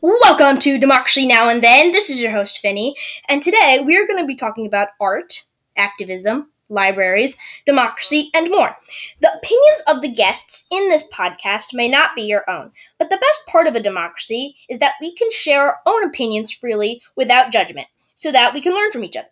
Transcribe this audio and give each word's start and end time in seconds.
Welcome 0.00 0.60
to 0.60 0.78
Democracy 0.78 1.26
Now 1.26 1.48
and 1.48 1.60
Then. 1.60 1.90
This 1.90 2.08
is 2.08 2.22
your 2.22 2.30
host, 2.30 2.60
Finney, 2.60 2.94
and 3.28 3.42
today 3.42 3.82
we 3.84 3.96
are 3.96 4.06
going 4.06 4.22
to 4.22 4.26
be 4.26 4.36
talking 4.36 4.64
about 4.64 4.90
art, 5.00 5.42
activism, 5.76 6.50
libraries, 6.68 7.36
democracy, 7.66 8.30
and 8.32 8.48
more. 8.48 8.76
The 9.20 9.32
opinions 9.36 9.82
of 9.88 10.00
the 10.00 10.08
guests 10.08 10.68
in 10.70 10.88
this 10.88 11.10
podcast 11.10 11.74
may 11.74 11.88
not 11.88 12.14
be 12.14 12.22
your 12.22 12.48
own, 12.48 12.70
but 12.96 13.10
the 13.10 13.16
best 13.16 13.44
part 13.48 13.66
of 13.66 13.74
a 13.74 13.80
democracy 13.80 14.54
is 14.68 14.78
that 14.78 14.94
we 15.00 15.12
can 15.12 15.32
share 15.32 15.64
our 15.64 15.80
own 15.84 16.04
opinions 16.04 16.52
freely 16.52 17.02
without 17.16 17.50
judgment, 17.50 17.88
so 18.14 18.30
that 18.30 18.54
we 18.54 18.60
can 18.60 18.76
learn 18.76 18.92
from 18.92 19.02
each 19.02 19.16
other. 19.16 19.30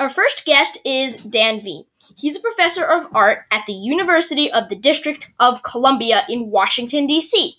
Our 0.00 0.10
first 0.10 0.44
guest 0.44 0.78
is 0.84 1.14
Dan 1.14 1.60
V. 1.60 1.84
He's 2.16 2.36
a 2.36 2.40
professor 2.40 2.84
of 2.84 3.06
art 3.14 3.44
at 3.52 3.66
the 3.66 3.72
University 3.72 4.50
of 4.50 4.68
the 4.68 4.76
District 4.76 5.30
of 5.38 5.62
Columbia 5.62 6.24
in 6.28 6.50
Washington, 6.50 7.06
D.C 7.06 7.58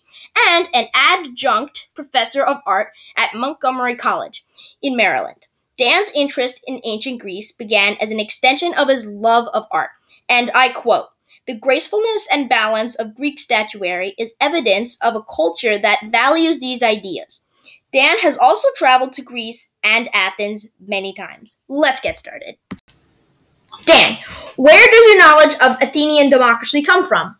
and 0.49 0.69
an 0.73 0.87
adjunct 0.93 1.89
professor 1.93 2.43
of 2.43 2.57
art 2.65 2.89
at 3.15 3.33
Montgomery 3.33 3.95
College 3.95 4.45
in 4.81 4.95
Maryland. 4.95 5.45
Dan's 5.77 6.11
interest 6.15 6.63
in 6.67 6.81
ancient 6.83 7.21
Greece 7.21 7.51
began 7.51 7.97
as 8.01 8.11
an 8.11 8.19
extension 8.19 8.73
of 8.73 8.89
his 8.89 9.05
love 9.05 9.47
of 9.53 9.65
art, 9.71 9.91
and 10.27 10.49
I 10.53 10.69
quote, 10.69 11.07
the 11.45 11.53
gracefulness 11.53 12.27
and 12.29 12.49
balance 12.49 12.95
of 12.95 13.15
Greek 13.15 13.39
statuary 13.39 14.13
is 14.17 14.33
evidence 14.41 14.99
of 15.01 15.15
a 15.15 15.23
culture 15.23 15.77
that 15.79 16.09
values 16.11 16.59
these 16.59 16.83
ideas. 16.83 17.41
Dan 17.93 18.19
has 18.19 18.37
also 18.37 18.67
traveled 18.75 19.13
to 19.13 19.21
Greece 19.21 19.71
and 19.81 20.09
Athens 20.13 20.73
many 20.85 21.13
times. 21.13 21.61
Let's 21.69 22.01
get 22.01 22.19
started. 22.19 22.57
Dan, 23.85 24.17
where 24.57 24.87
does 24.91 25.05
your 25.05 25.19
knowledge 25.19 25.55
of 25.61 25.81
Athenian 25.81 26.29
democracy 26.29 26.81
come 26.81 27.05
from? 27.05 27.36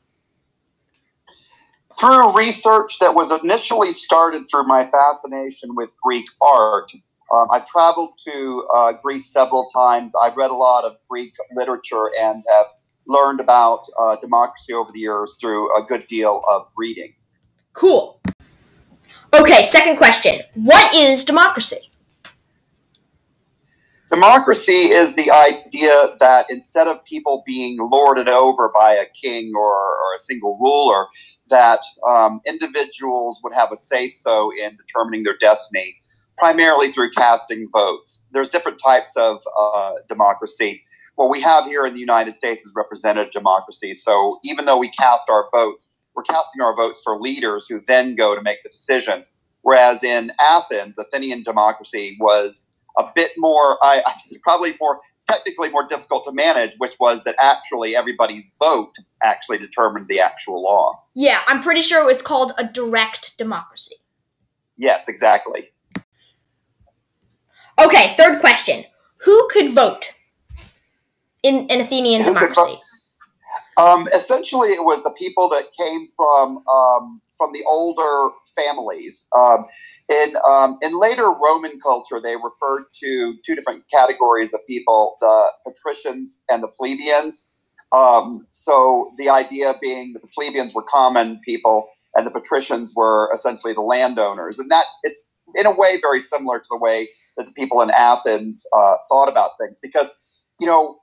Through 1.94 2.36
research 2.36 3.00
that 3.00 3.16
was 3.16 3.32
initially 3.32 3.92
started 3.94 4.44
through 4.50 4.66
my 4.66 4.86
fascination 4.86 5.76
with 5.76 5.90
Greek 6.04 6.28
art. 6.42 6.92
Um, 7.34 7.48
I've 7.52 7.68
traveled 7.68 8.12
to 8.26 8.68
uh, 8.74 8.94
Greece 8.94 9.32
several 9.32 9.68
times. 9.74 10.14
I've 10.22 10.38
read 10.38 10.52
a 10.52 10.56
lot 10.56 10.86
of 10.86 10.98
Greek 11.10 11.34
literature 11.54 12.12
and 12.20 12.44
have 12.52 12.68
learned 13.06 13.40
about 13.40 13.86
uh, 14.00 14.16
democracy 14.18 14.74
over 14.74 14.92
the 14.94 15.00
years 15.00 15.36
through 15.40 15.76
a 15.78 15.84
good 15.84 16.08
deal 16.08 16.44
of 16.50 16.70
reading. 16.78 17.14
Cool. 17.74 18.22
Okay, 19.34 19.64
second 19.64 19.98
question. 19.98 20.40
What 20.56 20.94
is 20.96 21.26
democracy? 21.26 21.87
Democracy 24.18 24.90
is 24.90 25.14
the 25.14 25.30
idea 25.30 25.94
that 26.20 26.48
instead 26.50 26.88
of 26.88 27.06
people 27.06 27.44
being 27.46 27.78
lorded 27.80 28.28
over 28.28 28.72
by 28.74 28.94
a 28.94 29.06
king 29.06 29.52
or, 29.56 29.76
or 29.76 30.16
a 30.16 30.18
single 30.18 30.58
ruler, 30.60 31.06
that 31.50 31.82
um, 32.10 32.42
individuals 32.48 33.40
would 33.44 33.54
have 33.54 33.72
a 33.72 33.76
say 33.76 34.08
so 34.08 34.50
in 34.60 34.76
determining 34.76 35.22
their 35.22 35.38
destiny, 35.40 35.98
primarily 36.36 36.92
through 36.92 37.12
casting 37.12 37.70
votes. 37.72 38.26
There's 38.32 38.50
different 38.50 38.82
types 38.84 39.16
of 39.16 39.44
uh, 39.56 39.92
democracy. 40.10 40.82
What 41.14 41.30
we 41.30 41.40
have 41.42 41.66
here 41.66 41.86
in 41.86 41.94
the 41.94 42.00
United 42.00 42.34
States 42.34 42.64
is 42.64 42.74
representative 42.76 43.32
democracy. 43.32 43.94
So 43.94 44.40
even 44.44 44.66
though 44.66 44.80
we 44.80 44.90
cast 44.90 45.30
our 45.30 45.48
votes, 45.54 45.90
we're 46.16 46.24
casting 46.24 46.64
our 46.64 46.76
votes 46.76 47.02
for 47.04 47.22
leaders 47.22 47.68
who 47.70 47.82
then 47.88 48.16
go 48.16 48.34
to 48.34 48.42
make 48.42 48.64
the 48.64 48.70
decisions. 48.70 49.32
Whereas 49.62 50.04
in 50.04 50.32
Athens, 50.40 50.98
Athenian 50.98 51.44
democracy 51.44 52.18
was 52.20 52.67
a 52.98 53.12
bit 53.16 53.32
more, 53.38 53.78
I, 53.82 54.02
I 54.06 54.12
think 54.12 54.42
probably 54.42 54.76
more 54.80 55.00
technically 55.30 55.70
more 55.70 55.86
difficult 55.86 56.24
to 56.26 56.32
manage, 56.32 56.76
which 56.78 56.96
was 57.00 57.24
that 57.26 57.36
actually 57.40 57.96
everybody's 57.96 58.50
vote 58.60 58.94
actually 59.22 59.58
determined 59.58 60.08
the 60.08 60.20
actual 60.20 60.64
law. 60.64 61.04
Yeah, 61.16 61.42
I'm 61.48 61.62
pretty 61.62 61.82
sure 61.82 62.02
it 62.02 62.06
was 62.06 62.22
called 62.22 62.54
a 62.58 62.64
direct 62.66 63.38
democracy. 63.38 63.96
Yes, 64.78 65.08
exactly. 65.08 65.72
Okay, 67.80 68.14
third 68.16 68.40
question. 68.40 68.86
Who 69.18 69.48
could 69.52 69.74
vote 69.74 70.12
in 71.44 71.68
an 71.70 71.82
Athenian 71.82 72.24
democracy? 72.24 72.80
Um, 73.78 74.08
essentially, 74.16 74.70
it 74.70 74.84
was 74.84 75.04
the 75.04 75.14
people 75.18 75.50
that 75.50 75.66
came 75.78 76.08
from 76.16 76.64
um, 76.68 77.22
from 77.38 77.54
the 77.54 77.64
older 77.70 78.34
families. 78.56 79.28
Um, 79.38 79.66
in 80.10 80.34
um, 80.50 80.78
in 80.82 81.00
later 81.00 81.32
Roman 81.32 81.80
culture, 81.80 82.20
they 82.22 82.36
referred 82.36 82.86
to 83.02 83.36
two 83.46 83.56
different 83.56 83.84
categories 83.94 84.54
of 84.54 84.62
people: 84.68 85.18
the 85.22 85.52
patricians 85.66 86.44
and 86.50 86.64
the 86.64 86.68
plebeians. 86.68 87.52
Um, 87.92 88.48
so 88.50 89.14
the 89.18 89.30
idea 89.30 89.74
being 89.82 90.14
that 90.14 90.22
the 90.22 90.28
plebeians 90.28 90.74
were 90.74 90.84
common 90.84 91.40
people, 91.46 91.88
and 92.16 92.28
the 92.28 92.32
patricians 92.32 92.94
were 92.96 93.30
essentially 93.34 93.74
the 93.74 93.82
landowners, 93.82 94.60
and 94.60 94.70
that's 94.72 95.00
it's 95.04 95.30
in 95.56 95.66
a 95.68 95.72
way 95.76 96.00
very 96.02 96.20
similar 96.20 96.60
to 96.60 96.68
the 96.70 96.78
way 96.80 97.10
that 97.38 97.46
the 97.46 97.54
people 97.54 97.82
in 97.82 97.92
Athens 97.92 98.66
uh, 98.76 98.96
thought 99.10 99.30
about 99.30 99.52
things, 99.60 99.80
because 99.82 100.12
you 100.60 100.68
know 100.68 100.98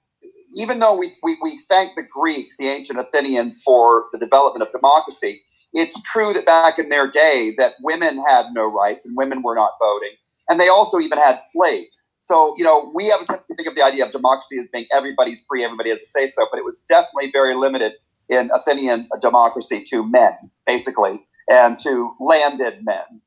even 0.56 0.78
though 0.78 0.96
we, 0.96 1.12
we, 1.22 1.36
we 1.42 1.58
thank 1.68 1.96
the 1.96 2.02
Greeks, 2.02 2.56
the 2.58 2.68
ancient 2.68 2.98
Athenians, 2.98 3.62
for 3.62 4.06
the 4.12 4.18
development 4.18 4.66
of 4.66 4.72
democracy, 4.72 5.42
it's 5.72 6.00
true 6.02 6.32
that 6.32 6.46
back 6.46 6.78
in 6.78 6.88
their 6.88 7.10
day 7.10 7.52
that 7.58 7.74
women 7.82 8.22
had 8.28 8.46
no 8.52 8.64
rights 8.64 9.04
and 9.04 9.16
women 9.16 9.42
were 9.42 9.54
not 9.54 9.72
voting. 9.80 10.16
And 10.48 10.60
they 10.60 10.68
also 10.68 11.00
even 11.00 11.18
had 11.18 11.38
slaves. 11.50 12.00
So, 12.18 12.54
you 12.56 12.64
know, 12.64 12.90
we 12.94 13.08
have 13.08 13.20
a 13.20 13.26
tendency 13.26 13.52
to 13.52 13.56
think 13.56 13.68
of 13.68 13.74
the 13.74 13.82
idea 13.82 14.04
of 14.06 14.12
democracy 14.12 14.58
as 14.58 14.68
being 14.72 14.86
everybody's 14.92 15.44
free, 15.48 15.64
everybody 15.64 15.90
has 15.90 16.00
a 16.00 16.06
say 16.06 16.26
so, 16.28 16.46
but 16.50 16.58
it 16.58 16.64
was 16.64 16.80
definitely 16.88 17.30
very 17.32 17.54
limited 17.54 17.94
in 18.28 18.50
Athenian 18.54 19.08
democracy 19.20 19.84
to 19.90 20.08
men, 20.08 20.32
basically, 20.66 21.26
and 21.50 21.78
to 21.80 22.14
landed 22.20 22.78
men. 22.82 23.20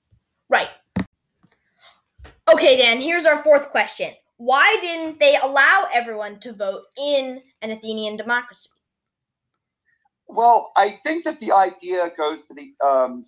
Right. 0.50 0.70
Okay, 2.52 2.78
Dan, 2.78 3.02
here's 3.02 3.26
our 3.26 3.44
fourth 3.44 3.70
question 3.70 4.14
why 4.38 4.78
didn't 4.82 5.20
they 5.20 5.36
allow 5.36 5.88
everyone 5.94 6.40
to 6.40 6.54
vote 6.54 6.84
in 6.98 7.42
an 7.62 7.72
Athenian 7.72 8.16
democracy? 8.16 8.70
Well, 10.28 10.72
I 10.78 10.92
think 10.92 11.26
that 11.26 11.40
the 11.40 11.52
idea 11.52 12.12
goes 12.18 12.42
to 12.44 12.54
the 12.54 12.74
um, 12.86 13.26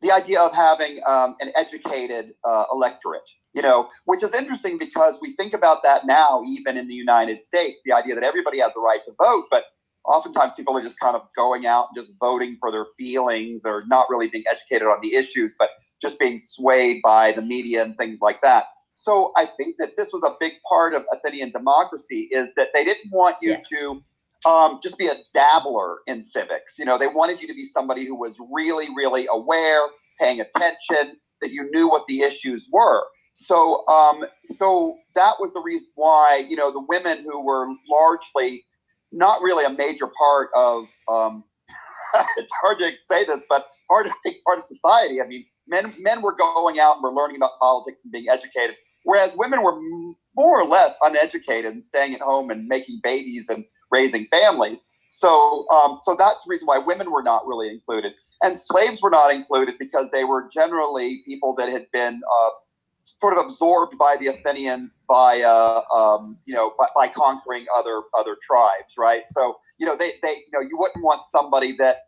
the 0.00 0.10
idea 0.10 0.40
of 0.40 0.54
having 0.54 1.00
um, 1.06 1.36
an 1.40 1.52
educated 1.54 2.34
uh, 2.44 2.64
electorate. 2.72 3.28
You 3.54 3.60
know, 3.60 3.90
which 4.06 4.22
is 4.22 4.32
interesting 4.32 4.78
because 4.78 5.18
we 5.20 5.36
think 5.36 5.52
about 5.52 5.82
that 5.82 6.06
now, 6.06 6.42
even 6.46 6.78
in 6.78 6.88
the 6.88 6.94
United 6.94 7.42
States, 7.42 7.78
the 7.84 7.92
idea 7.92 8.14
that 8.14 8.24
everybody 8.24 8.60
has 8.60 8.72
a 8.74 8.80
right 8.80 9.00
to 9.04 9.12
vote, 9.22 9.44
but 9.50 9.64
oftentimes 10.06 10.54
people 10.54 10.74
are 10.74 10.82
just 10.82 10.98
kind 10.98 11.14
of 11.14 11.28
going 11.36 11.66
out 11.66 11.88
and 11.90 12.02
just 12.02 12.14
voting 12.18 12.56
for 12.58 12.72
their 12.72 12.86
feelings 12.96 13.66
or 13.66 13.84
not 13.88 14.06
really 14.08 14.26
being 14.26 14.44
educated 14.50 14.88
on 14.88 14.98
the 15.02 15.14
issues, 15.14 15.54
but 15.58 15.68
just 16.00 16.18
being 16.18 16.38
swayed 16.38 17.02
by 17.02 17.32
the 17.32 17.42
media 17.42 17.82
and 17.82 17.96
things 17.98 18.20
like 18.22 18.40
that. 18.40 18.64
So 19.02 19.32
I 19.36 19.46
think 19.46 19.78
that 19.78 19.96
this 19.96 20.12
was 20.12 20.22
a 20.22 20.36
big 20.38 20.52
part 20.68 20.94
of 20.94 21.02
Athenian 21.12 21.50
democracy 21.50 22.28
is 22.30 22.54
that 22.54 22.68
they 22.72 22.84
didn't 22.84 23.10
want 23.10 23.34
you 23.42 23.50
yeah. 23.50 23.78
to 23.78 24.48
um, 24.48 24.78
just 24.80 24.96
be 24.96 25.08
a 25.08 25.16
dabbler 25.34 25.98
in 26.06 26.22
civics. 26.22 26.78
You 26.78 26.84
know, 26.84 26.98
they 26.98 27.08
wanted 27.08 27.42
you 27.42 27.48
to 27.48 27.54
be 27.54 27.64
somebody 27.64 28.04
who 28.04 28.14
was 28.14 28.36
really, 28.52 28.86
really 28.96 29.26
aware, 29.28 29.80
paying 30.20 30.40
attention, 30.40 31.16
that 31.40 31.50
you 31.50 31.68
knew 31.72 31.88
what 31.88 32.06
the 32.06 32.20
issues 32.20 32.68
were. 32.70 33.02
So, 33.34 33.84
um, 33.88 34.24
so 34.44 34.96
that 35.16 35.34
was 35.40 35.52
the 35.52 35.60
reason 35.60 35.88
why 35.96 36.44
you 36.48 36.54
know 36.54 36.70
the 36.70 36.84
women 36.88 37.24
who 37.24 37.44
were 37.44 37.66
largely 37.90 38.62
not 39.10 39.42
really 39.42 39.64
a 39.64 39.70
major 39.70 40.06
part 40.16 40.50
of. 40.54 40.84
Um, 41.10 41.42
it's 42.36 42.52
hard 42.60 42.78
to 42.78 42.92
say 43.04 43.24
this, 43.24 43.44
but 43.48 43.66
part 43.88 44.06
of 44.06 44.12
big 44.22 44.36
part 44.46 44.60
of 44.60 44.64
society. 44.64 45.20
I 45.20 45.26
mean, 45.26 45.44
men 45.66 45.92
men 45.98 46.22
were 46.22 46.36
going 46.36 46.78
out 46.78 46.96
and 46.96 47.02
were 47.02 47.12
learning 47.12 47.36
about 47.38 47.58
politics 47.58 48.04
and 48.04 48.12
being 48.12 48.28
educated, 48.30 48.76
whereas 49.04 49.32
women 49.36 49.62
were 49.62 49.78
more 50.36 50.60
or 50.60 50.66
less 50.66 50.94
uneducated 51.02 51.72
and 51.72 51.82
staying 51.82 52.14
at 52.14 52.20
home 52.20 52.50
and 52.50 52.66
making 52.66 53.00
babies 53.02 53.48
and 53.48 53.64
raising 53.90 54.26
families. 54.26 54.84
So, 55.10 55.66
um, 55.68 55.98
so 56.02 56.16
that's 56.18 56.44
the 56.44 56.48
reason 56.48 56.66
why 56.66 56.78
women 56.78 57.10
were 57.10 57.22
not 57.22 57.46
really 57.46 57.68
included, 57.68 58.14
and 58.42 58.58
slaves 58.58 59.02
were 59.02 59.10
not 59.10 59.32
included 59.32 59.74
because 59.78 60.10
they 60.10 60.24
were 60.24 60.48
generally 60.52 61.20
people 61.26 61.54
that 61.56 61.68
had 61.68 61.86
been 61.92 62.22
uh, 62.24 62.48
sort 63.20 63.36
of 63.36 63.44
absorbed 63.44 63.98
by 63.98 64.16
the 64.18 64.28
Athenians 64.28 65.02
by 65.06 65.42
uh, 65.42 65.82
um, 65.94 66.38
you 66.46 66.54
know 66.54 66.74
by, 66.78 66.86
by, 66.94 67.08
conquering 67.08 67.66
other 67.76 68.02
other 68.18 68.38
tribes, 68.42 68.94
right? 68.98 69.24
So, 69.28 69.58
you 69.78 69.86
know, 69.86 69.94
they 69.96 70.12
they 70.22 70.30
you 70.30 70.52
know 70.54 70.60
you 70.60 70.78
wouldn't 70.78 71.04
want 71.04 71.22
somebody 71.30 71.72
that 71.76 72.06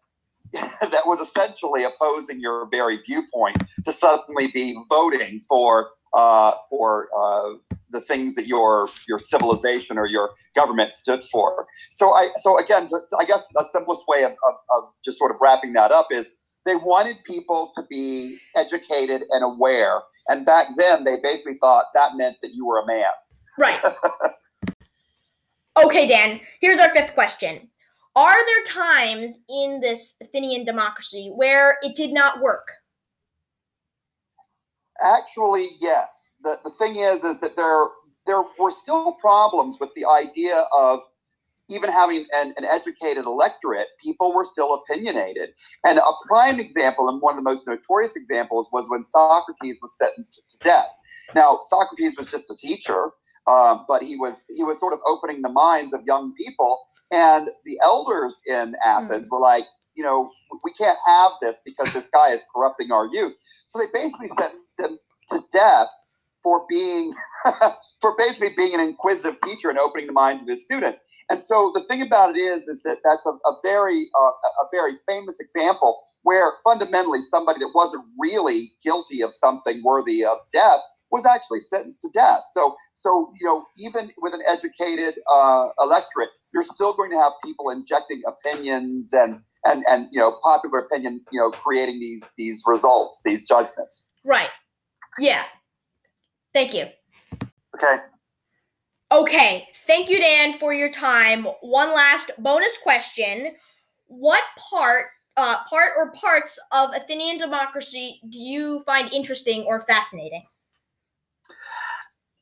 that 0.52 1.06
was 1.06 1.20
essentially 1.20 1.84
opposing 1.84 2.40
your 2.40 2.66
very 2.70 2.98
viewpoint 3.06 3.62
to 3.84 3.92
suddenly 3.92 4.48
be 4.48 4.80
voting 4.88 5.40
for 5.48 5.90
uh, 6.14 6.52
for 6.70 7.08
uh, 7.18 7.50
the 7.90 8.00
things 8.00 8.34
that 8.34 8.46
your 8.46 8.88
your 9.08 9.18
civilization 9.18 9.98
or 9.98 10.06
your 10.06 10.30
government 10.54 10.94
stood 10.94 11.22
for. 11.24 11.66
So 11.90 12.12
I 12.12 12.28
so 12.40 12.58
again, 12.58 12.88
I 13.18 13.24
guess 13.24 13.44
the 13.52 13.66
simplest 13.72 14.02
way 14.08 14.24
of, 14.24 14.32
of, 14.32 14.54
of 14.76 14.84
just 15.04 15.18
sort 15.18 15.30
of 15.30 15.38
wrapping 15.40 15.72
that 15.74 15.90
up 15.90 16.08
is 16.10 16.30
they 16.64 16.76
wanted 16.76 17.16
people 17.24 17.70
to 17.76 17.82
be 17.88 18.38
educated 18.56 19.22
and 19.30 19.44
aware. 19.44 20.00
And 20.28 20.46
back 20.46 20.68
then, 20.76 21.04
they 21.04 21.16
basically 21.22 21.54
thought 21.54 21.86
that 21.94 22.16
meant 22.16 22.36
that 22.42 22.54
you 22.54 22.66
were 22.66 22.80
a 22.80 22.86
man. 22.86 23.04
Right. 23.58 23.80
okay, 25.84 26.08
Dan. 26.08 26.40
Here's 26.60 26.80
our 26.80 26.92
fifth 26.94 27.14
question. 27.14 27.68
Are 28.16 28.46
there 28.46 28.64
times 28.64 29.44
in 29.48 29.80
this 29.80 30.16
Athenian 30.22 30.64
democracy 30.64 31.32
where 31.34 31.78
it 31.82 31.94
did 31.94 32.12
not 32.12 32.40
work? 32.40 32.68
Actually, 35.04 35.68
yes. 35.80 36.30
The, 36.42 36.58
the 36.64 36.70
thing 36.70 36.96
is, 36.96 37.24
is 37.24 37.40
that 37.40 37.56
there 37.56 37.86
there 38.26 38.42
were 38.58 38.70
still 38.70 39.16
problems 39.20 39.76
with 39.78 39.90
the 39.94 40.06
idea 40.06 40.64
of 40.74 41.00
even 41.70 41.90
having 41.90 42.26
an, 42.34 42.54
an, 42.56 42.64
educated 42.64 43.24
electorate, 43.24 43.88
people 44.02 44.34
were 44.34 44.44
still 44.44 44.74
opinionated. 44.74 45.50
And 45.84 45.98
a 45.98 46.12
prime 46.28 46.60
example, 46.60 47.08
and 47.08 47.20
one 47.22 47.34
of 47.34 47.38
the 47.38 47.50
most 47.50 47.66
notorious 47.66 48.16
examples, 48.16 48.68
was 48.72 48.86
when 48.88 49.04
Socrates 49.04 49.78
was 49.80 49.96
sentenced 49.96 50.42
to 50.48 50.58
death. 50.58 50.90
Now, 51.34 51.58
Socrates 51.62 52.16
was 52.18 52.26
just 52.30 52.50
a 52.50 52.56
teacher, 52.56 53.10
um, 53.46 53.84
but 53.88 54.02
he 54.02 54.16
was 54.16 54.44
he 54.54 54.62
was 54.62 54.78
sort 54.78 54.92
of 54.92 55.00
opening 55.06 55.42
the 55.42 55.48
minds 55.48 55.94
of 55.94 56.02
young 56.06 56.34
people. 56.34 56.78
And 57.10 57.48
the 57.64 57.78
elders 57.82 58.34
in 58.46 58.74
Athens 58.84 59.26
mm-hmm. 59.26 59.34
were 59.34 59.40
like, 59.40 59.64
you 59.96 60.04
know, 60.04 60.30
we 60.62 60.72
can't 60.72 60.98
have 61.06 61.32
this 61.40 61.60
because 61.64 61.92
this 61.92 62.08
guy 62.08 62.30
is 62.30 62.42
corrupting 62.54 62.92
our 62.92 63.06
youth. 63.06 63.36
So 63.68 63.78
they 63.78 63.86
basically 63.92 64.28
sentenced 64.28 64.78
him 64.78 64.98
to 65.30 65.44
death 65.52 65.88
for 66.42 66.64
being 66.68 67.14
for 68.00 68.14
basically 68.16 68.50
being 68.56 68.74
an 68.74 68.80
inquisitive 68.80 69.40
teacher 69.42 69.70
and 69.70 69.78
opening 69.78 70.06
the 70.06 70.12
minds 70.12 70.42
of 70.42 70.48
his 70.48 70.62
students. 70.62 70.98
And 71.30 71.42
so 71.42 71.72
the 71.74 71.80
thing 71.80 72.02
about 72.02 72.36
it 72.36 72.40
is, 72.40 72.64
is 72.68 72.82
that 72.82 72.98
that's 73.02 73.24
a, 73.26 73.30
a 73.30 73.56
very 73.62 74.06
uh, 74.16 74.30
a 74.62 74.66
very 74.72 74.92
famous 75.08 75.40
example 75.40 76.02
where 76.22 76.52
fundamentally 76.62 77.20
somebody 77.22 77.60
that 77.60 77.70
wasn't 77.74 78.04
really 78.18 78.72
guilty 78.84 79.22
of 79.22 79.34
something 79.34 79.82
worthy 79.82 80.24
of 80.24 80.38
death 80.52 80.80
was 81.10 81.26
actually 81.26 81.60
sentenced 81.60 82.02
to 82.02 82.10
death. 82.12 82.42
So 82.52 82.76
so 82.94 83.30
you 83.40 83.46
know 83.46 83.64
even 83.78 84.10
with 84.18 84.34
an 84.34 84.42
educated 84.46 85.14
uh, 85.32 85.68
electorate, 85.80 86.30
you're 86.52 86.64
still 86.64 86.94
going 86.94 87.10
to 87.10 87.16
have 87.16 87.32
people 87.42 87.70
injecting 87.70 88.22
opinions 88.26 89.12
and 89.12 89.40
and 89.64 89.84
and 89.88 90.08
you 90.10 90.20
know 90.20 90.38
popular 90.42 90.80
opinion, 90.80 91.20
you 91.32 91.40
know, 91.40 91.50
creating 91.50 92.00
these 92.00 92.24
these 92.36 92.62
results, 92.66 93.20
these 93.24 93.46
judgments. 93.46 94.08
Right. 94.24 94.50
Yeah. 95.18 95.42
Thank 96.52 96.74
you. 96.74 96.86
Okay. 97.74 97.96
Okay, 99.12 99.68
thank 99.86 100.08
you, 100.08 100.18
Dan, 100.18 100.54
for 100.54 100.72
your 100.74 100.90
time. 100.90 101.44
One 101.60 101.94
last 101.94 102.30
bonus 102.38 102.76
question: 102.82 103.54
What 104.06 104.42
part, 104.70 105.06
uh, 105.36 105.56
part 105.68 105.92
or 105.96 106.10
parts 106.12 106.58
of 106.72 106.90
Athenian 106.94 107.38
democracy 107.38 108.20
do 108.28 108.40
you 108.40 108.82
find 108.86 109.12
interesting 109.12 109.64
or 109.68 109.82
fascinating? 109.82 110.42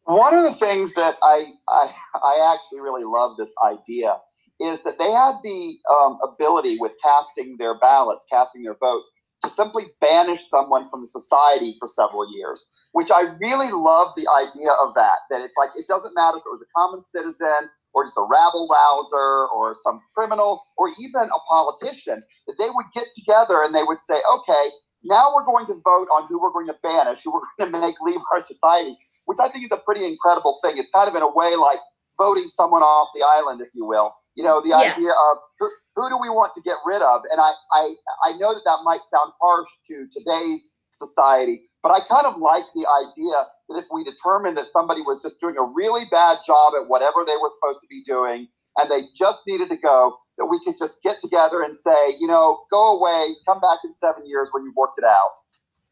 One 0.04 0.34
of 0.34 0.44
the 0.44 0.52
things 0.52 0.94
that 0.94 1.16
I 1.22 1.52
I, 1.68 1.92
I 2.14 2.54
actually 2.54 2.80
really 2.80 3.04
love 3.04 3.36
this 3.36 3.52
idea 3.62 4.16
is 4.62 4.82
that 4.84 4.98
they 4.98 5.10
had 5.10 5.36
the 5.42 5.76
um, 5.90 6.18
ability 6.22 6.78
with 6.78 6.92
casting 7.02 7.56
their 7.58 7.78
ballots, 7.78 8.24
casting 8.30 8.62
their 8.62 8.76
votes, 8.80 9.10
to 9.42 9.50
simply 9.50 9.84
banish 10.00 10.48
someone 10.48 10.88
from 10.88 11.04
society 11.04 11.74
for 11.78 11.88
several 11.88 12.24
years, 12.32 12.64
which 12.92 13.10
I 13.10 13.34
really 13.40 13.72
love 13.72 14.14
the 14.16 14.28
idea 14.30 14.70
of 14.80 14.94
that. 14.94 15.18
That 15.30 15.40
it's 15.40 15.54
like 15.58 15.70
it 15.76 15.86
doesn't 15.88 16.14
matter 16.14 16.38
if 16.38 16.46
it 16.46 16.54
was 16.54 16.62
a 16.62 16.70
common 16.78 17.02
citizen 17.02 17.70
or 17.92 18.04
just 18.04 18.16
a 18.16 18.22
rabble 18.22 18.68
rouser 18.70 19.48
or 19.52 19.76
some 19.82 20.00
criminal 20.14 20.62
or 20.78 20.88
even 21.00 21.28
a 21.28 21.40
politician, 21.48 22.22
that 22.46 22.54
they 22.58 22.70
would 22.70 22.86
get 22.94 23.06
together 23.14 23.62
and 23.62 23.74
they 23.74 23.82
would 23.82 23.98
say, 24.06 24.16
okay, 24.32 24.70
now 25.04 25.32
we're 25.34 25.44
going 25.44 25.66
to 25.66 25.74
vote 25.84 26.08
on 26.08 26.26
who 26.28 26.40
we're 26.40 26.52
going 26.52 26.68
to 26.68 26.76
banish, 26.82 27.22
who 27.24 27.32
we're 27.32 27.40
going 27.58 27.72
to 27.72 27.80
make 27.80 27.96
leave 28.00 28.20
our 28.32 28.42
society, 28.42 28.96
which 29.26 29.38
I 29.42 29.48
think 29.48 29.64
is 29.64 29.72
a 29.72 29.82
pretty 29.84 30.06
incredible 30.06 30.58
thing. 30.64 30.78
It's 30.78 30.90
kind 30.90 31.08
of 31.08 31.14
in 31.14 31.22
a 31.22 31.30
way 31.30 31.56
like 31.56 31.80
voting 32.16 32.48
someone 32.48 32.82
off 32.82 33.08
the 33.14 33.26
island, 33.26 33.60
if 33.60 33.68
you 33.74 33.84
will. 33.84 34.14
You 34.34 34.44
know, 34.44 34.60
the 34.60 34.70
yeah. 34.70 34.92
idea 34.92 35.10
of 35.10 35.38
who, 35.58 35.70
who 35.96 36.08
do 36.08 36.18
we 36.20 36.28
want 36.28 36.52
to 36.54 36.62
get 36.62 36.76
rid 36.86 37.02
of? 37.02 37.22
And 37.30 37.40
I, 37.40 37.52
I, 37.72 37.94
I 38.24 38.32
know 38.38 38.54
that 38.54 38.62
that 38.64 38.78
might 38.84 39.00
sound 39.10 39.32
harsh 39.40 39.68
to 39.88 40.06
today's 40.12 40.74
society, 40.92 41.62
but 41.82 41.92
I 41.92 42.00
kind 42.08 42.26
of 42.26 42.38
like 42.38 42.64
the 42.74 42.86
idea 42.86 43.46
that 43.68 43.78
if 43.78 43.84
we 43.92 44.04
determined 44.04 44.56
that 44.56 44.66
somebody 44.72 45.02
was 45.02 45.20
just 45.22 45.40
doing 45.40 45.56
a 45.58 45.62
really 45.62 46.04
bad 46.10 46.38
job 46.46 46.72
at 46.80 46.88
whatever 46.88 47.24
they 47.26 47.36
were 47.36 47.50
supposed 47.52 47.80
to 47.80 47.86
be 47.88 48.02
doing 48.06 48.48
and 48.78 48.90
they 48.90 49.02
just 49.14 49.42
needed 49.46 49.68
to 49.68 49.76
go, 49.76 50.16
that 50.38 50.46
we 50.46 50.58
could 50.64 50.76
just 50.78 51.02
get 51.02 51.20
together 51.20 51.62
and 51.62 51.76
say, 51.76 52.16
you 52.18 52.26
know, 52.26 52.64
go 52.70 52.98
away, 52.98 53.34
come 53.46 53.60
back 53.60 53.78
in 53.84 53.94
seven 53.94 54.22
years 54.26 54.48
when 54.52 54.64
you've 54.64 54.76
worked 54.76 54.98
it 54.98 55.04
out. 55.04 55.30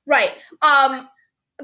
Right. 0.07 0.33
Um, 0.63 1.09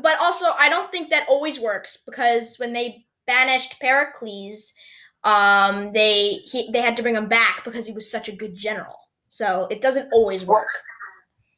but 0.03 0.19
also, 0.21 0.47
I 0.59 0.69
don't 0.69 0.91
think 0.91 1.11
that 1.11 1.27
always 1.29 1.59
works 1.59 1.97
because 2.05 2.57
when 2.59 2.73
they 2.73 3.07
banished 3.27 3.81
Pericles, 3.81 4.73
um, 5.25 5.93
they 5.93 6.35
he, 6.45 6.71
they 6.73 6.81
had 6.81 6.97
to 6.97 7.03
bring 7.03 7.17
him 7.17 7.29
back 7.29 7.65
because 7.65 7.87
he 7.87 7.93
was 7.93 8.11
such 8.11 8.29
a 8.29 8.33
good 8.33 8.55
general. 8.55 8.97
So 9.29 9.67
it 9.71 9.83
doesn't 9.83 10.13
always 10.13 10.45
work. 10.45 10.67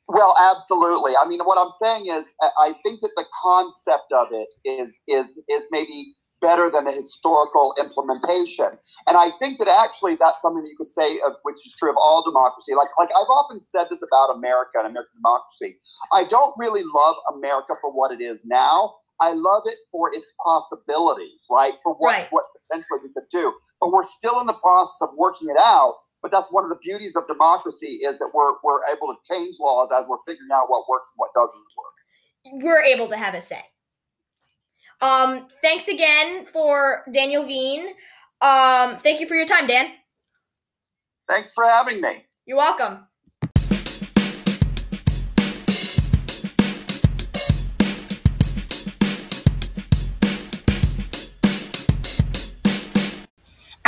Well, 0.09 0.35
absolutely. 0.51 1.13
I 1.21 1.29
mean, 1.29 1.41
what 1.41 1.59
I'm 1.59 1.73
saying 1.81 2.07
is, 2.07 2.33
I 2.41 2.75
think 2.83 3.03
that 3.03 3.11
the 3.15 3.27
concept 3.43 4.11
of 4.13 4.29
it 4.33 4.49
is 4.65 4.99
is 5.07 5.33
is 5.49 5.67
maybe 5.71 6.15
better 6.41 6.71
than 6.71 6.85
the 6.85 6.93
historical 6.93 7.75
implementation. 7.79 8.71
And 9.07 9.17
I 9.17 9.31
think 9.41 9.59
that 9.59 9.69
actually 9.69 10.15
that's 10.15 10.41
something 10.41 10.63
that 10.63 10.71
you 10.71 10.77
could 10.77 10.89
say, 10.89 11.19
of, 11.27 11.33
which 11.43 11.57
is 11.67 11.75
true 11.79 11.91
of 11.91 11.97
all 12.01 12.23
democracy. 12.25 12.75
Like, 12.75 12.89
like 12.99 13.11
I've 13.11 13.29
often 13.29 13.61
said 13.61 13.89
this 13.91 14.03
about 14.03 14.35
America 14.35 14.79
and 14.79 14.87
American 14.87 15.17
democracy. 15.17 15.79
I 16.13 16.25
don't 16.25 16.55
really 16.57 16.85
love 16.85 17.17
America 17.35 17.75
for 17.81 17.93
what 17.93 18.13
it 18.13 18.23
is 18.23 18.45
now. 18.45 18.95
I 19.21 19.33
love 19.33 19.63
it 19.67 19.79
for 19.91 20.15
its 20.15 20.33
possibility, 20.45 21.33
right? 21.51 21.75
For 21.83 21.95
what, 21.95 22.13
right. 22.13 22.27
what 22.31 22.45
potentially 22.63 23.01
we 23.03 23.13
could 23.13 23.29
do. 23.33 23.53
But 23.81 23.93
we're 23.93 24.07
still 24.07 24.41
in 24.41 24.47
the 24.47 24.55
process 24.55 24.97
of 25.01 25.11
working 25.17 25.49
it 25.51 25.57
out. 25.59 25.97
But 26.23 26.33
that's 26.33 26.51
one 26.51 26.65
of 26.65 26.71
the 26.71 26.79
beauties 26.83 27.15
of 27.15 27.27
democracy 27.27 28.01
is 28.05 28.19
that 28.19 28.31
we're, 28.35 28.53
we're 28.65 28.85
able 28.89 29.15
to 29.15 29.17
change 29.29 29.57
laws 29.61 29.91
as 29.97 30.07
we're 30.09 30.19
figuring 30.27 30.51
out 30.53 30.69
what 30.69 30.89
works 30.89 31.11
and 31.11 31.17
what 31.17 31.31
doesn't 31.35 31.65
work. 31.77 32.65
We're 32.65 32.83
able 32.83 33.09
to 33.09 33.17
have 33.17 33.35
a 33.35 33.41
say. 33.41 33.63
Um, 35.01 35.47
thanks 35.63 35.89
again 35.89 36.45
for 36.45 37.05
Daniel 37.13 37.45
Veen. 37.45 37.89
Um, 38.41 38.97
thank 38.97 39.21
you 39.21 39.27
for 39.27 39.35
your 39.35 39.47
time, 39.47 39.67
Dan. 39.67 39.93
Thanks 41.29 41.53
for 41.53 41.65
having 41.65 42.01
me. 42.01 42.25
You're 42.47 42.57
welcome. 42.57 43.08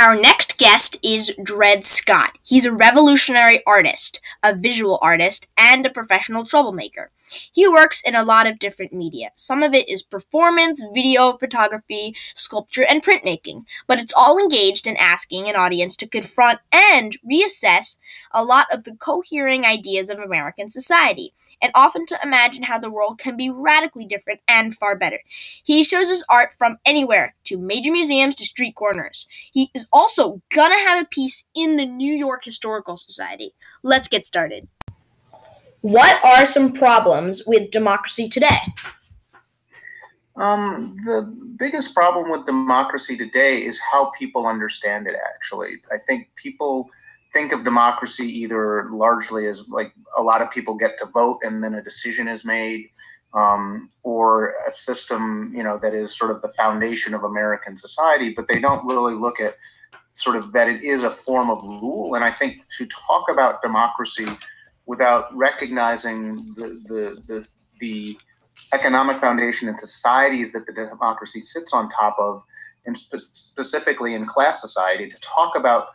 Our 0.01 0.15
next 0.15 0.57
guest 0.57 0.97
is 1.03 1.31
Dred 1.43 1.85
Scott. 1.85 2.39
He's 2.41 2.65
a 2.65 2.71
revolutionary 2.71 3.61
artist, 3.67 4.19
a 4.41 4.55
visual 4.55 4.97
artist, 4.99 5.47
and 5.55 5.85
a 5.85 5.91
professional 5.91 6.43
troublemaker. 6.43 7.11
He 7.53 7.67
works 7.67 8.01
in 8.01 8.15
a 8.15 8.23
lot 8.23 8.47
of 8.47 8.57
different 8.57 8.93
media. 8.93 9.29
Some 9.35 9.61
of 9.61 9.75
it 9.75 9.87
is 9.87 10.01
performance, 10.01 10.83
video, 10.91 11.37
photography, 11.37 12.15
sculpture, 12.33 12.83
and 12.83 13.03
printmaking, 13.03 13.65
but 13.85 13.99
it's 13.99 14.13
all 14.17 14.39
engaged 14.39 14.87
in 14.87 14.97
asking 14.97 15.47
an 15.47 15.55
audience 15.55 15.95
to 15.97 16.07
confront 16.07 16.61
and 16.71 17.15
reassess 17.23 17.99
a 18.31 18.43
lot 18.43 18.65
of 18.73 18.85
the 18.85 18.95
cohering 18.95 19.65
ideas 19.65 20.09
of 20.09 20.17
American 20.17 20.71
society, 20.71 21.35
and 21.61 21.71
often 21.75 22.05
to 22.07 22.19
imagine 22.23 22.63
how 22.63 22.79
the 22.79 22.91
world 22.91 23.19
can 23.19 23.37
be 23.37 23.49
radically 23.49 24.05
different 24.05 24.39
and 24.47 24.75
far 24.75 24.97
better. 24.97 25.19
He 25.63 25.83
shows 25.83 26.09
his 26.09 26.25
art 26.29 26.53
from 26.53 26.77
anywhere, 26.85 27.35
to 27.45 27.57
major 27.57 27.91
museums 27.91 28.35
to 28.35 28.45
street 28.45 28.75
corners. 28.75 29.27
He 29.51 29.69
is 29.73 29.87
also 29.91 30.41
gonna 30.53 30.79
have 30.79 31.01
a 31.01 31.07
piece 31.07 31.45
in 31.55 31.75
the 31.75 31.85
New 31.85 32.13
York 32.13 32.43
Historical 32.43 32.97
Society. 32.97 33.53
Let's 33.83 34.07
get 34.07 34.25
started. 34.25 34.67
What 35.81 36.23
are 36.23 36.45
some 36.45 36.73
problems 36.73 37.43
with 37.45 37.71
democracy 37.71 38.29
today? 38.29 38.59
Um, 40.35 40.95
the 41.05 41.23
biggest 41.57 41.93
problem 41.93 42.31
with 42.31 42.45
democracy 42.45 43.17
today 43.17 43.57
is 43.57 43.79
how 43.91 44.11
people 44.17 44.47
understand 44.47 45.07
it, 45.07 45.15
actually. 45.33 45.73
I 45.91 45.97
think 45.97 46.29
people 46.35 46.89
think 47.33 47.53
of 47.53 47.63
democracy 47.63 48.25
either 48.25 48.89
largely 48.91 49.47
as 49.47 49.69
like 49.69 49.93
a 50.17 50.21
lot 50.21 50.41
of 50.41 50.51
people 50.51 50.75
get 50.75 50.97
to 50.99 51.05
vote 51.13 51.39
and 51.43 51.63
then 51.63 51.75
a 51.75 51.83
decision 51.83 52.27
is 52.27 52.43
made, 52.43 52.89
um, 53.33 53.89
or 54.03 54.53
a 54.67 54.71
system, 54.71 55.51
you 55.55 55.63
know, 55.63 55.79
that 55.81 55.93
is 55.93 56.15
sort 56.15 56.31
of 56.31 56.41
the 56.41 56.49
foundation 56.49 57.13
of 57.13 57.23
American 57.23 57.77
society, 57.77 58.33
but 58.35 58.47
they 58.47 58.59
don't 58.59 58.85
really 58.85 59.13
look 59.13 59.39
at 59.39 59.55
sort 60.13 60.35
of 60.35 60.51
that 60.51 60.67
it 60.67 60.83
is 60.83 61.03
a 61.03 61.09
form 61.09 61.49
of 61.49 61.63
rule. 61.63 62.15
And 62.15 62.23
I 62.23 62.31
think 62.31 62.67
to 62.77 62.85
talk 62.87 63.29
about 63.29 63.61
democracy 63.61 64.27
without 64.85 65.33
recognizing 65.35 66.53
the, 66.55 66.81
the, 66.87 67.23
the, 67.27 67.47
the 67.79 68.17
economic 68.73 69.19
foundation 69.19 69.69
and 69.69 69.79
societies 69.79 70.51
that 70.51 70.65
the 70.65 70.73
democracy 70.73 71.39
sits 71.39 71.73
on 71.73 71.89
top 71.89 72.17
of, 72.19 72.43
and 72.85 72.97
spe- 72.97 73.15
specifically 73.31 74.13
in 74.15 74.25
class 74.25 74.59
society, 74.59 75.07
to 75.07 75.17
talk 75.21 75.55
about 75.55 75.87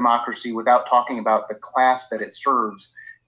democracy 0.00 0.52
without 0.60 0.88
talking 0.94 1.18
about 1.18 1.48
the 1.48 1.54
class 1.54 2.08
that 2.10 2.20
it 2.26 2.32
serves 2.34 2.82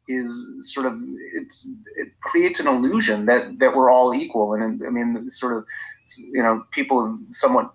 is 0.09 0.29
sort 0.73 0.87
of 0.87 0.95
it's 1.39 1.57
it 2.03 2.09
creates 2.23 2.59
an 2.61 2.69
illusion 2.75 3.27
that 3.27 3.43
that 3.61 3.75
we're 3.77 3.91
all 3.91 4.15
equal 4.15 4.55
and 4.55 4.83
i 4.87 4.91
mean 4.91 5.31
sort 5.31 5.57
of 5.57 5.65
you 6.37 6.43
know 6.43 6.55
people 6.73 6.97
have 7.07 7.17
somewhat 7.31 7.67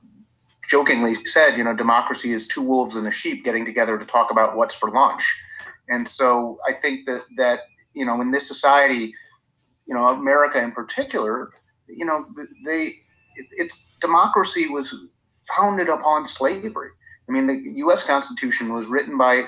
jokingly 0.70 1.14
said 1.36 1.58
you 1.58 1.64
know 1.64 1.74
democracy 1.74 2.34
is 2.38 2.46
two 2.46 2.62
wolves 2.62 2.98
and 2.98 3.08
a 3.08 3.12
sheep 3.12 3.46
getting 3.46 3.66
together 3.66 3.98
to 3.98 4.06
talk 4.06 4.30
about 4.30 4.58
what's 4.58 4.76
for 4.76 4.90
lunch 4.90 5.24
and 5.90 6.08
so 6.08 6.60
I 6.68 6.74
think 6.74 7.06
that 7.06 7.24
that 7.38 7.62
you 7.94 8.06
know 8.06 8.22
in 8.22 8.32
this 8.32 8.48
society, 8.48 9.14
you 9.86 9.94
know 9.94 10.08
America 10.08 10.62
in 10.62 10.72
particular, 10.72 11.52
you 11.88 12.06
know, 12.06 12.26
they 12.66 12.94
it's 13.52 13.88
democracy 14.02 14.68
was 14.68 14.94
founded 15.58 15.90
upon 15.90 16.26
slavery. 16.26 16.90
I 17.28 17.32
mean, 17.32 17.48
the 17.48 17.62
U.S. 17.78 18.04
Constitution 18.04 18.74
was 18.74 18.88
written 18.88 19.18
by 19.18 19.44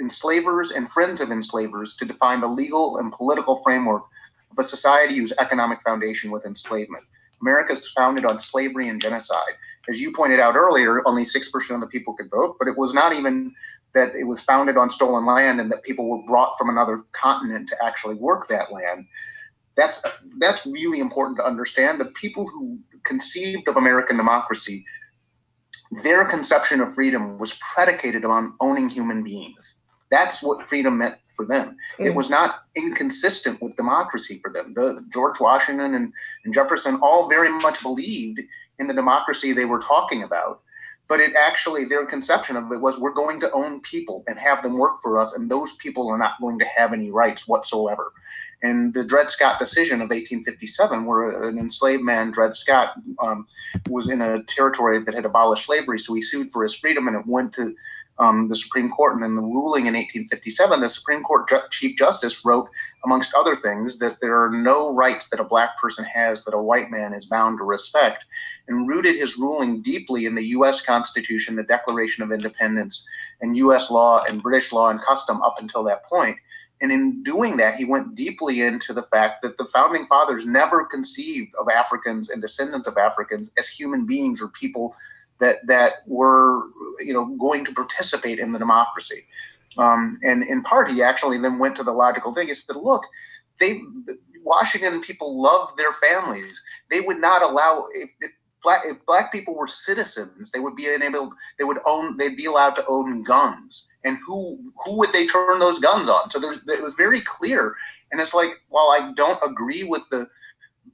enslavers 0.00 0.70
and 0.70 0.90
friends 0.90 1.20
of 1.20 1.30
enslavers 1.30 1.94
to 1.96 2.04
define 2.04 2.40
the 2.40 2.46
legal 2.46 2.98
and 2.98 3.12
political 3.12 3.56
framework 3.56 4.02
of 4.50 4.58
a 4.58 4.64
society 4.64 5.16
whose 5.16 5.32
economic 5.38 5.80
foundation 5.82 6.30
was 6.30 6.44
enslavement. 6.44 7.04
America 7.40 7.72
is 7.72 7.90
founded 7.90 8.24
on 8.24 8.38
slavery 8.38 8.88
and 8.88 9.00
genocide. 9.00 9.54
As 9.88 10.00
you 10.00 10.12
pointed 10.12 10.38
out 10.38 10.54
earlier, 10.54 11.02
only 11.06 11.24
6% 11.24 11.74
of 11.74 11.80
the 11.80 11.86
people 11.88 12.14
could 12.14 12.30
vote, 12.30 12.56
but 12.58 12.68
it 12.68 12.78
was 12.78 12.94
not 12.94 13.12
even 13.12 13.52
that 13.94 14.14
it 14.14 14.24
was 14.24 14.40
founded 14.40 14.76
on 14.76 14.88
stolen 14.88 15.26
land 15.26 15.60
and 15.60 15.70
that 15.70 15.82
people 15.82 16.08
were 16.08 16.24
brought 16.26 16.56
from 16.56 16.70
another 16.70 17.02
continent 17.12 17.68
to 17.68 17.76
actually 17.84 18.14
work 18.14 18.48
that 18.48 18.72
land. 18.72 19.06
That's 19.76 20.02
that's 20.38 20.66
really 20.66 21.00
important 21.00 21.38
to 21.38 21.44
understand. 21.44 22.00
The 22.00 22.06
people 22.06 22.46
who 22.46 22.78
conceived 23.04 23.68
of 23.68 23.76
American 23.76 24.16
democracy, 24.16 24.84
their 26.02 26.24
conception 26.24 26.80
of 26.80 26.94
freedom 26.94 27.38
was 27.38 27.58
predicated 27.74 28.24
on 28.24 28.54
owning 28.60 28.88
human 28.88 29.22
beings. 29.22 29.74
That's 30.10 30.42
what 30.42 30.66
freedom 30.66 30.98
meant 30.98 31.16
for 31.34 31.44
them. 31.44 31.76
Mm. 31.98 32.06
It 32.06 32.14
was 32.14 32.30
not 32.30 32.64
inconsistent 32.74 33.60
with 33.60 33.76
democracy 33.76 34.40
for 34.42 34.50
them. 34.50 34.72
The 34.74 35.04
George 35.12 35.38
Washington 35.38 35.94
and, 35.94 36.12
and 36.44 36.54
Jefferson 36.54 36.98
all 37.02 37.28
very 37.28 37.50
much 37.50 37.82
believed 37.82 38.40
in 38.78 38.86
the 38.86 38.94
democracy 38.94 39.52
they 39.52 39.64
were 39.66 39.80
talking 39.80 40.22
about. 40.22 40.60
But 41.08 41.20
it 41.20 41.34
actually, 41.34 41.84
their 41.84 42.06
conception 42.06 42.56
of 42.56 42.72
it 42.72 42.80
was 42.80 42.98
we're 42.98 43.12
going 43.12 43.38
to 43.40 43.52
own 43.52 43.80
people 43.80 44.24
and 44.26 44.38
have 44.38 44.62
them 44.62 44.78
work 44.78 45.00
for 45.02 45.18
us, 45.18 45.34
and 45.34 45.50
those 45.50 45.74
people 45.74 46.08
are 46.08 46.16
not 46.16 46.40
going 46.40 46.58
to 46.58 46.64
have 46.64 46.94
any 46.94 47.10
rights 47.10 47.46
whatsoever. 47.46 48.12
And 48.62 48.94
the 48.94 49.04
Dred 49.04 49.30
Scott 49.30 49.58
decision 49.58 49.96
of 49.96 50.10
1857, 50.10 51.04
where 51.04 51.48
an 51.48 51.58
enslaved 51.58 52.04
man, 52.04 52.30
Dred 52.30 52.54
Scott, 52.54 52.94
um, 53.20 53.46
was 53.88 54.08
in 54.08 54.22
a 54.22 54.42
territory 54.44 55.00
that 55.00 55.14
had 55.14 55.24
abolished 55.24 55.66
slavery, 55.66 55.98
so 55.98 56.14
he 56.14 56.22
sued 56.22 56.52
for 56.52 56.62
his 56.62 56.74
freedom, 56.74 57.08
and 57.08 57.16
it 57.16 57.26
went 57.26 57.52
to 57.54 57.74
um, 58.18 58.48
the 58.48 58.56
Supreme 58.56 58.90
Court. 58.90 59.16
And 59.16 59.24
in 59.24 59.34
the 59.34 59.42
ruling 59.42 59.86
in 59.86 59.94
1857, 59.94 60.80
the 60.80 60.88
Supreme 60.88 61.24
Court 61.24 61.48
Ju- 61.48 61.60
Chief 61.70 61.98
Justice 61.98 62.44
wrote, 62.44 62.68
amongst 63.04 63.34
other 63.34 63.56
things, 63.56 63.98
that 63.98 64.20
there 64.20 64.40
are 64.40 64.50
no 64.50 64.94
rights 64.94 65.28
that 65.30 65.40
a 65.40 65.44
black 65.44 65.76
person 65.80 66.04
has 66.04 66.44
that 66.44 66.54
a 66.54 66.62
white 66.62 66.88
man 66.88 67.14
is 67.14 67.24
bound 67.24 67.58
to 67.58 67.64
respect, 67.64 68.24
and 68.68 68.88
rooted 68.88 69.16
his 69.16 69.38
ruling 69.38 69.82
deeply 69.82 70.24
in 70.26 70.36
the 70.36 70.46
U.S. 70.48 70.80
Constitution, 70.80 71.56
the 71.56 71.64
Declaration 71.64 72.22
of 72.22 72.30
Independence, 72.30 73.04
and 73.40 73.56
U.S. 73.56 73.90
law 73.90 74.22
and 74.28 74.42
British 74.42 74.70
law 74.70 74.90
and 74.90 75.00
custom 75.00 75.42
up 75.42 75.56
until 75.58 75.82
that 75.84 76.04
point. 76.04 76.36
And 76.82 76.90
in 76.90 77.22
doing 77.22 77.56
that, 77.58 77.76
he 77.76 77.84
went 77.84 78.16
deeply 78.16 78.60
into 78.60 78.92
the 78.92 79.04
fact 79.04 79.40
that 79.42 79.56
the 79.56 79.64
founding 79.66 80.04
fathers 80.08 80.44
never 80.44 80.84
conceived 80.84 81.54
of 81.54 81.68
Africans 81.68 82.28
and 82.28 82.42
descendants 82.42 82.88
of 82.88 82.98
Africans 82.98 83.52
as 83.56 83.68
human 83.68 84.04
beings 84.04 84.42
or 84.42 84.48
people 84.48 84.96
that 85.38 85.58
that 85.68 85.92
were 86.06 86.66
you 86.98 87.12
know 87.12 87.26
going 87.38 87.64
to 87.64 87.72
participate 87.72 88.40
in 88.40 88.52
the 88.52 88.58
democracy. 88.58 89.24
Um, 89.78 90.18
and 90.22 90.42
in 90.42 90.62
part, 90.62 90.90
he 90.90 91.02
actually 91.02 91.38
then 91.38 91.58
went 91.60 91.76
to 91.76 91.84
the 91.84 91.92
logical 91.92 92.34
thing. 92.34 92.48
He 92.48 92.54
said, 92.54 92.74
"Look, 92.74 93.02
they 93.60 93.80
Washington 94.42 95.02
people 95.02 95.40
love 95.40 95.76
their 95.76 95.92
families. 95.92 96.60
They 96.90 97.00
would 97.00 97.20
not 97.20 97.42
allow 97.42 97.84
if, 97.94 98.10
if 98.20 98.32
black 98.60 98.82
if 98.84 99.06
black 99.06 99.30
people 99.30 99.54
were 99.54 99.68
citizens, 99.68 100.50
they 100.50 100.58
would 100.58 100.74
be 100.74 100.92
enabled. 100.92 101.32
They 101.60 101.64
would 101.64 101.78
own. 101.86 102.16
They'd 102.16 102.36
be 102.36 102.46
allowed 102.46 102.74
to 102.74 102.84
own 102.88 103.22
guns." 103.22 103.88
And 104.04 104.18
who 104.26 104.72
who 104.84 104.98
would 104.98 105.12
they 105.12 105.26
turn 105.26 105.58
those 105.58 105.78
guns 105.78 106.08
on? 106.08 106.30
So 106.30 106.40
it 106.42 106.82
was 106.82 106.94
very 106.94 107.20
clear, 107.20 107.74
and 108.10 108.20
it's 108.20 108.34
like 108.34 108.62
while 108.68 108.88
I 108.90 109.12
don't 109.14 109.40
agree 109.44 109.84
with 109.84 110.02
the 110.10 110.28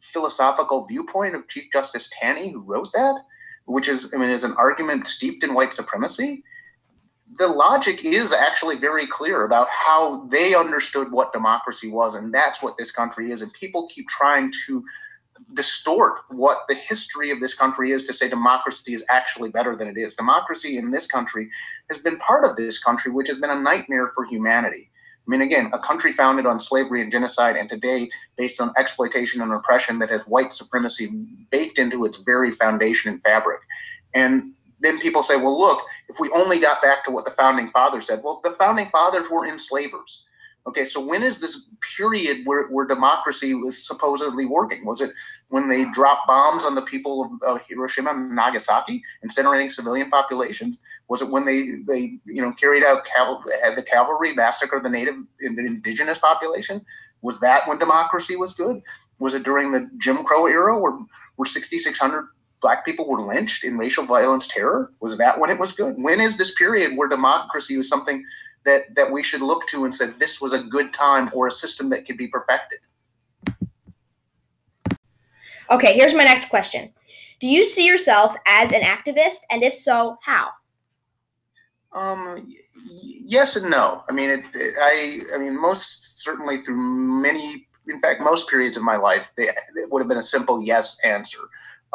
philosophical 0.01 0.87
viewpoint 0.87 1.35
of 1.35 1.49
Chief 1.49 1.65
Justice 1.73 2.11
Taney 2.13 2.53
who 2.53 2.61
wrote 2.61 2.89
that, 2.95 3.21
which 3.67 3.89
is 3.89 4.11
I 4.15 4.19
mean 4.19 4.31
is 4.31 4.45
an 4.45 4.55
argument 4.55 5.07
steeped 5.07 5.45
in 5.45 5.55
white 5.55 5.73
supremacy. 5.75 6.43
The 7.39 7.49
logic 7.49 8.05
is 8.05 8.33
actually 8.33 8.77
very 8.77 9.07
clear 9.07 9.45
about 9.45 9.69
how 9.71 10.25
they 10.29 10.55
understood 10.55 11.13
what 11.13 11.33
democracy 11.33 11.89
was, 11.89 12.15
and 12.15 12.33
that's 12.33 12.63
what 12.63 12.79
this 12.79 12.91
country 12.91 13.33
is. 13.33 13.43
And 13.43 13.53
people 13.53 13.89
keep 13.89 14.09
trying 14.09 14.51
to 14.67 14.83
distort 15.55 16.21
what 16.29 16.65
the 16.69 16.75
history 16.75 17.31
of 17.31 17.41
this 17.41 17.55
country 17.55 17.91
is 17.91 18.05
to 18.05 18.15
say 18.15 18.29
democracy 18.29 18.95
is 18.95 19.05
actually 19.09 19.51
better 19.51 19.77
than 19.77 19.89
it 19.89 19.97
is. 19.97 20.15
Democracy 20.15 20.77
in 20.77 20.91
this 20.91 21.07
country 21.07 21.51
has 21.89 21.99
been 21.99 22.19
part 22.19 22.45
of 22.45 22.57
this 22.57 22.79
country, 22.79 23.11
which 23.11 23.29
has 23.29 23.39
been 23.39 23.51
a 23.51 23.61
nightmare 23.61 24.09
for 24.15 24.25
humanity. 24.25 24.91
I 25.27 25.31
mean, 25.31 25.43
again, 25.43 25.71
a 25.75 25.79
country 25.79 26.15
founded 26.15 26.47
on 26.47 26.59
slavery 26.59 27.03
and 27.03 27.13
genocide, 27.13 27.57
and 27.57 27.69
today 27.69 28.09
based 28.37 28.61
on 28.63 28.73
exploitation 28.79 29.43
and 29.43 29.53
oppression 29.53 29.99
that 29.99 30.09
has 30.09 30.25
white 30.25 30.53
supremacy 30.53 31.13
baked 31.51 31.79
into 31.79 32.07
its 32.07 32.19
very 32.19 32.51
foundation 32.51 33.13
and 33.13 33.23
fabric. 33.23 33.61
And 34.15 34.53
then 34.81 34.99
people 35.01 35.23
say, 35.23 35.37
well, 35.37 35.59
look, 35.59 35.85
if 36.09 36.19
we 36.19 36.31
only 36.31 36.59
got 36.59 36.81
back 36.81 37.05
to 37.05 37.11
what 37.11 37.27
the 37.27 37.31
founding 37.31 37.69
fathers 37.71 38.07
said, 38.07 38.23
well, 38.25 38.41
the 38.43 38.53
founding 38.53 38.89
fathers 38.89 39.29
were 39.29 39.47
enslavers. 39.47 40.25
Okay, 40.67 40.85
so 40.85 41.05
when 41.05 41.23
is 41.23 41.41
this 41.41 41.67
period 41.97 42.43
where, 42.45 42.69
where 42.69 42.87
democracy 42.87 43.55
was 43.55 43.87
supposedly 43.87 44.45
working? 44.45 44.85
Was 44.85 45.01
it 45.01 45.13
when 45.49 45.69
they 45.69 45.85
dropped 45.87 46.27
bombs 46.27 46.65
on 46.65 46.75
the 46.75 46.83
people 46.83 47.25
of 47.25 47.57
uh, 47.57 47.59
Hiroshima 47.67 48.11
and 48.11 48.35
Nagasaki, 48.35 49.03
incinerating 49.25 49.73
civilian 49.73 50.11
populations? 50.11 50.79
Was 51.09 51.23
it 51.23 51.31
when 51.31 51.47
they, 51.47 51.77
they 51.87 52.19
you 52.27 52.43
know 52.43 52.53
carried 52.53 52.85
out 52.85 53.07
had 53.63 53.77
the 53.77 53.83
cavalry 53.83 54.35
massacre 54.35 54.79
the 54.79 54.91
native 54.91 55.17
the 55.41 55.67
indigenous 55.67 56.19
population? 56.19 56.85
Was 57.23 57.41
that 57.41 57.67
when 57.67 57.79
democracy 57.79 58.37
was 58.37 58.53
good? 58.53 58.83
Was 59.19 59.35
it 59.35 59.43
during 59.43 59.73
the 59.73 59.91
Jim 59.99 60.23
Crow 60.23 60.47
era 60.47 60.79
where 60.79 60.99
where 61.37 61.47
6,600 61.47 62.29
black 62.61 62.85
people 62.85 63.09
were 63.09 63.23
lynched 63.23 63.65
in 63.65 63.79
racial 63.79 64.05
violence 64.05 64.47
terror? 64.47 64.93
Was 65.01 65.17
that 65.19 65.41
when 65.41 65.51
it 65.51 65.59
was 65.59 65.73
good? 65.73 65.95
When 65.97 66.21
is 66.21 66.37
this 66.37 66.55
period 66.55 66.97
where 66.97 67.09
democracy 67.09 67.77
was 67.77 67.89
something 67.89 68.25
that 68.65 68.95
that 68.95 69.11
we 69.11 69.23
should 69.23 69.41
look 69.41 69.67
to 69.69 69.85
and 69.85 69.95
said 69.95 70.19
this 70.19 70.41
was 70.41 70.53
a 70.53 70.63
good 70.63 70.93
time 70.93 71.31
or 71.33 71.49
a 71.49 71.53
system 71.53 71.89
that 71.91 72.07
could 72.07 72.17
be 72.17 72.29
perfected. 72.29 72.81
Okay, 75.71 75.93
here's 75.95 76.15
my 76.15 76.25
next 76.25 76.49
question. 76.49 76.93
Do 77.41 77.47
you 77.47 77.65
see 77.65 77.87
yourself 77.87 78.35
as 78.47 78.73
an 78.73 78.81
activist, 78.81 79.41
and 79.51 79.63
if 79.63 79.75
so, 79.75 80.17
how? 80.23 80.51
Um, 81.93 82.53
yes 82.91 83.57
and 83.57 83.71
no. 83.71 84.05
I 84.09 84.13
mean, 84.13 84.31
it, 84.31 84.45
it, 84.55 84.75
I, 84.81 85.35
I 85.35 85.39
mean, 85.39 85.61
most 85.61 86.23
certainly 86.23 86.61
through 86.61 86.77
many, 86.77 87.69
in 87.87 88.01
fact, 88.01 88.21
most 88.21 88.49
periods 88.49 88.77
of 88.77 88.83
my 88.83 88.97
life, 88.97 89.31
they, 89.37 89.45
it 89.45 89.91
would 89.91 90.01
have 90.01 90.09
been 90.09 90.19
a 90.19 90.23
simple 90.23 90.63
yes 90.63 90.97
answer. 91.05 91.39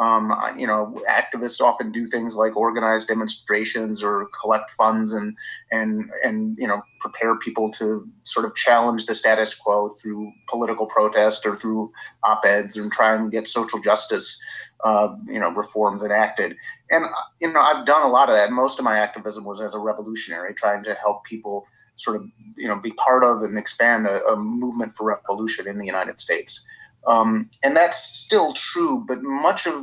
Um, 0.00 0.34
you 0.56 0.66
know, 0.66 1.00
activists 1.08 1.60
often 1.60 1.92
do 1.92 2.08
things 2.08 2.34
like 2.34 2.56
organize 2.56 3.06
demonstrations 3.06 4.02
or 4.02 4.28
collect 4.40 4.70
funds 4.72 5.12
and 5.12 5.36
and 5.70 6.10
and 6.24 6.58
you 6.58 6.66
know 6.66 6.82
prepare 6.98 7.38
people 7.38 7.70
to 7.72 8.08
sort 8.24 8.44
of 8.44 8.56
challenge 8.56 9.06
the 9.06 9.14
status 9.14 9.54
quo 9.54 9.88
through 9.90 10.32
political 10.48 10.86
protest 10.86 11.46
or 11.46 11.56
through 11.56 11.92
op-eds 12.24 12.76
and 12.76 12.90
try 12.90 13.14
and 13.14 13.30
get 13.30 13.46
social 13.46 13.80
justice, 13.80 14.40
uh, 14.84 15.14
you 15.28 15.38
know, 15.38 15.50
reforms 15.50 16.02
enacted. 16.02 16.56
And 16.90 17.06
you 17.40 17.52
know, 17.52 17.60
I've 17.60 17.86
done 17.86 18.02
a 18.02 18.08
lot 18.08 18.28
of 18.28 18.34
that. 18.34 18.50
Most 18.50 18.80
of 18.80 18.84
my 18.84 18.98
activism 18.98 19.44
was 19.44 19.60
as 19.60 19.74
a 19.74 19.78
revolutionary, 19.78 20.54
trying 20.54 20.82
to 20.84 20.94
help 20.94 21.24
people 21.24 21.66
sort 21.96 22.16
of 22.16 22.26
you 22.56 22.68
know 22.68 22.78
be 22.78 22.90
part 22.92 23.24
of 23.24 23.42
and 23.42 23.56
expand 23.56 24.06
a, 24.06 24.24
a 24.26 24.36
movement 24.36 24.94
for 24.96 25.04
revolution 25.04 25.68
in 25.68 25.78
the 25.78 25.86
United 25.86 26.18
States. 26.20 26.64
Um, 27.06 27.50
and 27.62 27.76
that's 27.76 28.02
still 28.02 28.54
true, 28.54 29.04
but 29.06 29.22
much 29.22 29.66
of 29.66 29.74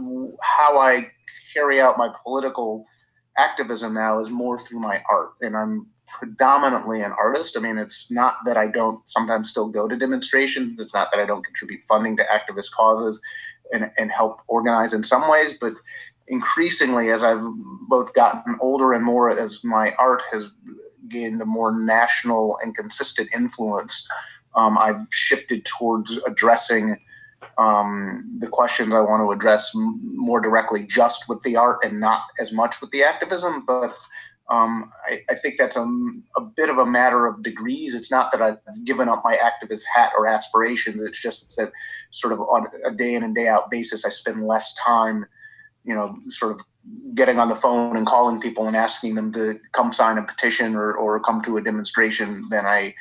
how 0.41 0.79
I 0.79 1.11
carry 1.53 1.79
out 1.79 1.97
my 1.97 2.09
political 2.23 2.85
activism 3.37 3.93
now 3.93 4.19
is 4.19 4.29
more 4.29 4.59
through 4.59 4.79
my 4.79 5.01
art. 5.09 5.31
And 5.41 5.55
I'm 5.55 5.87
predominantly 6.19 7.01
an 7.01 7.13
artist. 7.13 7.55
I 7.57 7.61
mean, 7.61 7.77
it's 7.77 8.09
not 8.09 8.35
that 8.45 8.57
I 8.57 8.67
don't 8.67 9.07
sometimes 9.07 9.49
still 9.49 9.69
go 9.69 9.87
to 9.87 9.95
demonstrations, 9.95 10.79
it's 10.79 10.93
not 10.93 11.09
that 11.11 11.21
I 11.21 11.25
don't 11.25 11.45
contribute 11.45 11.81
funding 11.87 12.17
to 12.17 12.25
activist 12.25 12.71
causes 12.71 13.21
and, 13.71 13.89
and 13.97 14.11
help 14.11 14.41
organize 14.47 14.93
in 14.93 15.03
some 15.03 15.29
ways, 15.29 15.55
but 15.59 15.73
increasingly 16.27 17.09
as 17.09 17.23
I've 17.23 17.43
both 17.87 18.13
gotten 18.13 18.57
older 18.61 18.93
and 18.93 19.03
more 19.03 19.29
as 19.29 19.63
my 19.63 19.93
art 19.97 20.21
has 20.31 20.49
gained 21.09 21.41
a 21.41 21.45
more 21.45 21.77
national 21.77 22.57
and 22.63 22.75
consistent 22.75 23.29
influence, 23.33 24.07
um, 24.55 24.77
I've 24.77 25.07
shifted 25.11 25.65
towards 25.65 26.17
addressing 26.27 26.97
um, 27.57 28.37
the 28.39 28.47
questions 28.47 28.93
I 28.93 29.01
want 29.01 29.21
to 29.21 29.31
address 29.31 29.71
more 29.75 30.41
directly 30.41 30.85
just 30.87 31.27
with 31.27 31.41
the 31.43 31.55
art 31.55 31.79
and 31.83 31.99
not 31.99 32.21
as 32.39 32.51
much 32.51 32.81
with 32.81 32.91
the 32.91 33.03
activism. 33.03 33.65
But 33.65 33.95
um, 34.49 34.91
I, 35.07 35.19
I, 35.29 35.35
think 35.35 35.55
that's 35.57 35.77
a, 35.77 35.85
a, 36.35 36.41
bit 36.41 36.69
of 36.69 36.77
a 36.77 36.85
matter 36.85 37.25
of 37.25 37.41
degrees. 37.41 37.93
It's 37.93 38.11
not 38.11 38.31
that 38.31 38.41
I've 38.41 38.57
given 38.83 39.07
up 39.07 39.21
my 39.23 39.37
activist 39.37 39.83
hat 39.95 40.11
or 40.17 40.27
aspirations. 40.27 41.01
It's 41.01 41.21
just 41.21 41.55
that 41.55 41.71
sort 42.09 42.33
of 42.33 42.41
on 42.41 42.67
a 42.85 42.91
day 42.91 43.13
in 43.13 43.23
and 43.23 43.33
day 43.33 43.47
out 43.47 43.71
basis, 43.71 44.03
I 44.05 44.09
spend 44.09 44.45
less 44.45 44.73
time, 44.75 45.25
you 45.85 45.95
know, 45.95 46.17
sort 46.27 46.53
of 46.53 46.61
getting 47.15 47.39
on 47.39 47.47
the 47.47 47.55
phone 47.55 47.95
and 47.95 48.05
calling 48.05 48.41
people 48.41 48.67
and 48.67 48.75
asking 48.75 49.15
them 49.15 49.31
to 49.33 49.57
come 49.71 49.93
sign 49.93 50.17
a 50.17 50.23
petition 50.23 50.75
or, 50.75 50.93
or 50.93 51.19
come 51.21 51.41
to 51.43 51.57
a 51.57 51.61
demonstration 51.61 52.47
than 52.49 52.65
I 52.65 52.93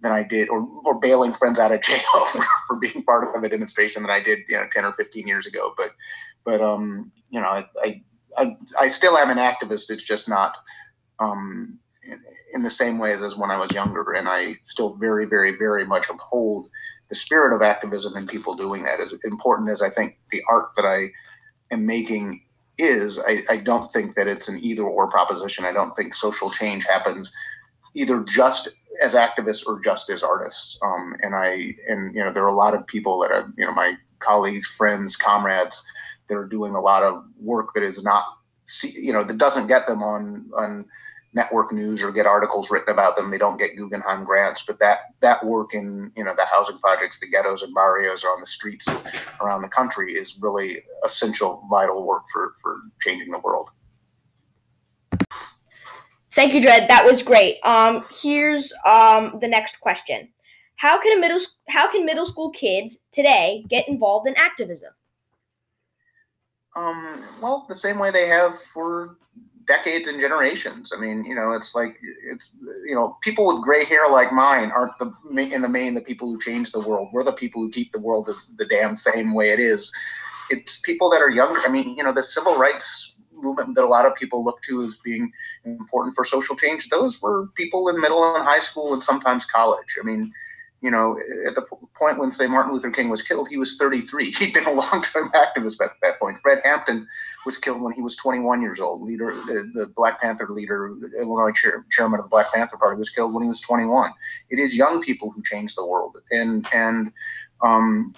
than 0.00 0.12
I 0.12 0.22
did, 0.22 0.48
or, 0.48 0.66
or 0.84 0.98
bailing 0.98 1.32
friends 1.32 1.58
out 1.58 1.72
of 1.72 1.82
jail 1.82 1.98
for, 2.32 2.44
for 2.66 2.76
being 2.76 3.02
part 3.04 3.34
of 3.34 3.42
a 3.42 3.48
demonstration 3.48 4.02
than 4.02 4.10
I 4.10 4.22
did, 4.22 4.40
you 4.48 4.56
know, 4.56 4.66
10 4.70 4.84
or 4.84 4.92
15 4.92 5.26
years 5.26 5.46
ago. 5.46 5.74
But, 5.76 5.90
but, 6.44 6.60
um, 6.60 7.12
you 7.30 7.40
know, 7.40 7.48
I, 7.84 8.02
I, 8.36 8.56
I 8.78 8.88
still 8.88 9.18
am 9.18 9.30
an 9.30 9.38
activist. 9.38 9.90
It's 9.90 10.04
just 10.04 10.28
not, 10.28 10.56
um, 11.18 11.78
in, 12.04 12.20
in 12.54 12.62
the 12.62 12.70
same 12.70 12.98
ways 12.98 13.22
as 13.22 13.36
when 13.36 13.50
I 13.50 13.58
was 13.58 13.72
younger. 13.72 14.12
And 14.12 14.28
I 14.28 14.54
still 14.62 14.94
very, 14.96 15.24
very, 15.24 15.56
very 15.56 15.84
much 15.84 16.08
uphold 16.08 16.68
the 17.08 17.14
spirit 17.14 17.54
of 17.54 17.62
activism 17.62 18.16
and 18.16 18.28
people 18.28 18.54
doing 18.54 18.84
that. 18.84 19.00
As 19.00 19.14
important 19.24 19.70
as 19.70 19.82
I 19.82 19.90
think 19.90 20.16
the 20.30 20.42
art 20.48 20.70
that 20.76 20.84
I 20.84 21.06
am 21.72 21.86
making 21.86 22.42
is, 22.78 23.18
I, 23.18 23.40
I 23.50 23.56
don't 23.56 23.92
think 23.92 24.14
that 24.14 24.28
it's 24.28 24.48
an 24.48 24.58
either 24.62 24.84
or 24.84 25.08
proposition. 25.08 25.64
I 25.64 25.72
don't 25.72 25.94
think 25.96 26.14
social 26.14 26.50
change 26.50 26.84
happens 26.84 27.32
either 27.94 28.22
just 28.24 28.68
as 29.02 29.14
activists 29.14 29.66
or 29.66 29.80
just 29.80 30.10
as 30.10 30.22
artists. 30.22 30.78
Um, 30.82 31.14
and 31.22 31.34
I, 31.34 31.74
and 31.88 32.14
you 32.14 32.24
know, 32.24 32.32
there 32.32 32.42
are 32.42 32.48
a 32.48 32.52
lot 32.52 32.74
of 32.74 32.86
people 32.86 33.20
that 33.20 33.30
are, 33.30 33.52
you 33.56 33.64
know, 33.64 33.72
my 33.72 33.94
colleagues, 34.18 34.66
friends, 34.66 35.16
comrades 35.16 35.84
that 36.28 36.36
are 36.36 36.46
doing 36.46 36.74
a 36.74 36.80
lot 36.80 37.02
of 37.02 37.24
work 37.40 37.70
that 37.74 37.82
is 37.82 38.02
not, 38.02 38.24
you 38.82 39.12
know, 39.12 39.24
that 39.24 39.38
doesn't 39.38 39.66
get 39.66 39.86
them 39.86 40.02
on 40.02 40.50
on 40.56 40.84
network 41.34 41.72
news 41.72 42.02
or 42.02 42.10
get 42.10 42.26
articles 42.26 42.70
written 42.70 42.92
about 42.92 43.16
them. 43.16 43.30
They 43.30 43.38
don't 43.38 43.58
get 43.58 43.76
Guggenheim 43.76 44.24
grants, 44.24 44.64
but 44.66 44.78
that 44.80 44.98
that 45.20 45.44
work 45.44 45.74
in 45.74 46.10
you 46.16 46.24
know 46.24 46.34
the 46.36 46.46
housing 46.46 46.78
projects, 46.78 47.20
the 47.20 47.28
ghettos 47.28 47.62
and 47.62 47.74
barrios, 47.74 48.24
or 48.24 48.30
on 48.30 48.40
the 48.40 48.46
streets 48.46 48.88
around 49.40 49.62
the 49.62 49.68
country 49.68 50.14
is 50.14 50.36
really 50.40 50.82
essential, 51.04 51.64
vital 51.70 52.06
work 52.06 52.24
for 52.32 52.54
for 52.62 52.78
changing 53.00 53.30
the 53.30 53.38
world. 53.38 53.70
Thank 56.38 56.54
you, 56.54 56.62
Dred. 56.62 56.88
That 56.88 57.04
was 57.04 57.20
great. 57.20 57.58
Um, 57.64 58.04
here's 58.22 58.72
um, 58.86 59.40
the 59.40 59.48
next 59.48 59.80
question: 59.80 60.28
How 60.76 60.96
can 61.02 61.18
a 61.18 61.20
middle 61.20 61.40
how 61.68 61.90
can 61.90 62.06
middle 62.06 62.26
school 62.26 62.50
kids 62.50 63.00
today 63.10 63.64
get 63.68 63.88
involved 63.88 64.28
in 64.28 64.36
activism? 64.36 64.92
Um, 66.76 67.24
well, 67.42 67.66
the 67.68 67.74
same 67.74 67.98
way 67.98 68.12
they 68.12 68.28
have 68.28 68.54
for 68.72 69.16
decades 69.66 70.06
and 70.06 70.20
generations. 70.20 70.92
I 70.96 71.00
mean, 71.00 71.24
you 71.24 71.34
know, 71.34 71.54
it's 71.54 71.74
like 71.74 71.98
it's 72.30 72.54
you 72.86 72.94
know, 72.94 73.18
people 73.20 73.44
with 73.48 73.64
gray 73.64 73.84
hair 73.84 74.08
like 74.08 74.32
mine 74.32 74.70
aren't 74.70 74.96
the 75.00 75.12
in 75.52 75.60
the 75.60 75.68
main 75.68 75.94
the 75.94 76.00
people 76.02 76.28
who 76.28 76.40
change 76.40 76.70
the 76.70 76.78
world. 76.78 77.08
We're 77.12 77.24
the 77.24 77.32
people 77.32 77.62
who 77.62 77.72
keep 77.72 77.90
the 77.90 77.98
world 77.98 78.26
the, 78.26 78.36
the 78.58 78.66
damn 78.66 78.94
same 78.94 79.34
way 79.34 79.48
it 79.48 79.58
is. 79.58 79.90
It's 80.50 80.80
people 80.82 81.10
that 81.10 81.20
are 81.20 81.30
younger. 81.30 81.58
I 81.64 81.68
mean, 81.68 81.96
you 81.96 82.04
know, 82.04 82.12
the 82.12 82.22
civil 82.22 82.56
rights 82.56 83.14
movement 83.42 83.74
that 83.74 83.84
a 83.84 83.88
lot 83.88 84.06
of 84.06 84.14
people 84.14 84.44
look 84.44 84.62
to 84.62 84.82
as 84.82 84.96
being 84.96 85.30
important 85.64 86.14
for 86.14 86.24
social 86.24 86.56
change, 86.56 86.88
those 86.88 87.20
were 87.20 87.48
people 87.56 87.88
in 87.88 88.00
middle 88.00 88.34
and 88.34 88.44
high 88.44 88.58
school 88.58 88.92
and 88.92 89.02
sometimes 89.02 89.44
college. 89.44 89.96
I 90.00 90.04
mean, 90.04 90.32
you 90.80 90.92
know, 90.92 91.18
at 91.44 91.56
the 91.56 91.62
point 91.96 92.18
when, 92.18 92.30
say, 92.30 92.46
Martin 92.46 92.72
Luther 92.72 92.90
King 92.90 93.08
was 93.08 93.20
killed, 93.20 93.48
he 93.48 93.56
was 93.56 93.76
33. 93.76 94.30
He'd 94.38 94.54
been 94.54 94.66
a 94.66 94.72
long-time 94.72 95.30
activist 95.30 95.82
at 95.82 95.90
that 96.02 96.20
point. 96.20 96.38
Fred 96.40 96.60
Hampton 96.64 97.06
was 97.44 97.58
killed 97.58 97.82
when 97.82 97.94
he 97.94 98.02
was 98.02 98.14
21 98.14 98.62
years 98.62 98.78
old. 98.78 99.02
Leader, 99.02 99.34
the, 99.46 99.70
the 99.74 99.92
Black 99.96 100.20
Panther 100.20 100.46
leader, 100.48 100.94
Illinois 101.18 101.52
chair, 101.52 101.84
chairman 101.90 102.20
of 102.20 102.26
the 102.26 102.30
Black 102.30 102.52
Panther 102.52 102.76
Party, 102.76 102.96
was 102.96 103.10
killed 103.10 103.34
when 103.34 103.42
he 103.42 103.48
was 103.48 103.60
21. 103.60 104.12
It 104.50 104.60
is 104.60 104.76
young 104.76 105.02
people 105.02 105.30
who 105.30 105.42
change 105.42 105.74
the 105.74 105.84
world, 105.84 106.16
and 106.30 106.66
and 106.72 107.12
um, 107.62 108.14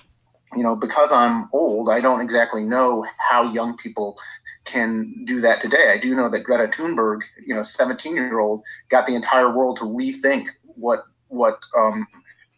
you 0.54 0.62
know, 0.62 0.74
because 0.74 1.12
I'm 1.12 1.48
old, 1.52 1.88
I 1.88 2.00
don't 2.00 2.20
exactly 2.20 2.64
know 2.64 3.06
how 3.30 3.52
young 3.52 3.76
people 3.76 4.18
can 4.64 5.24
do 5.24 5.40
that 5.40 5.60
today. 5.60 5.92
I 5.92 5.98
do 5.98 6.14
know 6.14 6.28
that 6.28 6.44
Greta 6.44 6.66
Thunberg, 6.68 7.20
you 7.44 7.54
know, 7.54 7.62
17 7.62 8.14
year 8.14 8.38
old, 8.38 8.62
got 8.88 9.06
the 9.06 9.14
entire 9.14 9.54
world 9.54 9.78
to 9.78 9.84
rethink 9.84 10.46
what 10.62 11.04
what 11.28 11.58
um, 11.76 12.06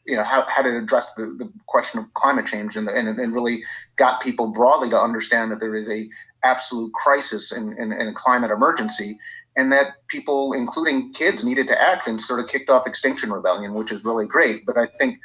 you 0.04 0.16
know 0.16 0.24
how, 0.24 0.44
how 0.48 0.62
to 0.62 0.76
address 0.76 1.12
the, 1.14 1.26
the 1.26 1.50
question 1.66 2.00
of 2.00 2.12
climate 2.14 2.46
change 2.46 2.76
and, 2.76 2.88
and, 2.88 3.08
and 3.08 3.34
really 3.34 3.62
got 3.96 4.20
people 4.20 4.48
broadly 4.48 4.90
to 4.90 4.98
understand 4.98 5.50
that 5.50 5.60
there 5.60 5.76
is 5.76 5.88
a 5.88 6.08
absolute 6.44 6.92
crisis 6.92 7.52
and 7.52 7.78
in, 7.78 8.14
climate 8.14 8.50
emergency 8.50 9.16
and 9.56 9.70
that 9.70 10.06
people 10.08 10.52
including 10.54 11.12
kids 11.12 11.44
needed 11.44 11.68
to 11.68 11.80
act 11.80 12.08
and 12.08 12.20
sort 12.20 12.40
of 12.40 12.48
kicked 12.48 12.68
off 12.68 12.86
extinction 12.86 13.32
rebellion 13.32 13.74
which 13.74 13.92
is 13.92 14.04
really 14.04 14.26
great 14.26 14.66
but 14.66 14.76
i 14.76 14.86
think 14.98 15.18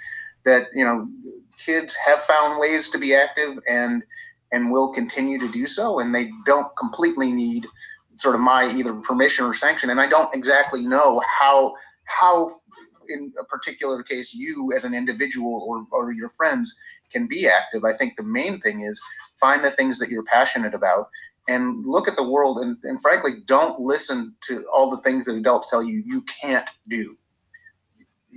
that 0.46 0.68
you 0.76 0.86
know 0.86 1.08
kids 1.58 1.96
have 1.96 2.22
found 2.22 2.60
ways 2.60 2.88
to 2.90 3.00
be 3.00 3.16
active 3.16 3.58
and 3.68 4.04
and 4.52 4.72
will 4.72 4.94
continue 4.94 5.40
to 5.40 5.52
do 5.52 5.68
so 5.68 6.00
and 6.00 6.14
they 6.14 6.32
don't 6.46 6.76
completely 6.78 7.32
need 7.32 7.68
sort 8.16 8.36
of 8.36 8.42
my 8.42 8.70
either 8.70 8.94
permission 8.94 9.46
or 9.46 9.54
sanction. 9.54 9.90
And 9.90 10.02
i 10.02 10.08
don't 10.08 10.34
exactly 10.34 10.86
know 10.86 11.22
how 11.40 11.76
how 12.06 12.62
in 13.10 13.34
a 13.40 13.44
particular 13.44 14.04
case 14.04 14.34
you 14.34 14.72
as 14.76 14.84
an 14.84 14.94
individual 14.94 15.64
or, 15.68 15.86
or 15.92 16.12
your 16.12 16.30
friends 16.30 16.78
can 17.12 17.28
be 17.28 17.48
active. 17.48 17.86
I 17.86 17.94
think 17.94 18.18
the 18.18 18.24
main 18.24 18.60
thing 18.60 18.82
is 18.82 19.00
find 19.40 19.64
the 19.64 19.72
things 19.72 19.98
that 20.00 20.10
you're 20.10 20.24
passionate 20.24 20.74
about 20.74 21.10
and 21.48 21.86
look 21.86 22.08
at 22.08 22.18
the 22.18 22.30
world 22.30 22.60
and, 22.60 22.78
and 22.84 23.02
frankly 23.02 23.32
don't 23.46 23.80
listen 23.80 24.36
to 24.42 24.66
all 24.74 24.90
the 24.90 24.98
things 24.98 25.26
that 25.26 25.36
adults 25.36 25.70
tell 25.70 25.84
you 25.84 26.04
you 26.06 26.24
can't 26.42 26.68
do. 26.90 27.16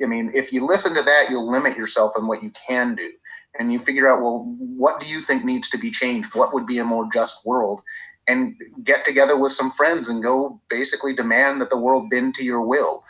I 0.03 0.07
mean 0.07 0.31
if 0.35 0.53
you 0.53 0.67
listen 0.67 0.95
to 0.95 1.03
that 1.03 1.31
you'll 1.31 1.51
limit 1.51 1.77
yourself 1.77 2.13
in 2.17 2.27
what 2.27 2.43
you 2.43 2.53
can 2.69 2.95
do 2.95 3.11
and 3.59 3.73
you 3.73 3.79
figure 3.79 4.09
out 4.09 4.23
well 4.23 4.45
what 4.59 5.01
do 5.01 5.07
you 5.07 5.21
think 5.21 5.45
needs 5.45 5.69
to 5.69 5.79
be 5.79 5.91
changed 5.91 6.35
what 6.35 6.55
would 6.55 6.67
be 6.67 6.79
a 6.79 6.85
more 6.85 7.09
just 7.13 7.45
world 7.45 7.83
and 8.29 8.55
get 8.85 9.05
together 9.05 9.37
with 9.37 9.53
some 9.53 9.71
friends 9.71 10.09
and 10.09 10.23
go 10.23 10.61
basically 10.69 11.15
demand 11.15 11.61
that 11.61 11.71
the 11.71 11.79
world 11.79 12.09
bend 12.11 12.35
to 12.35 12.45
your 12.45 12.63
will 12.63 13.05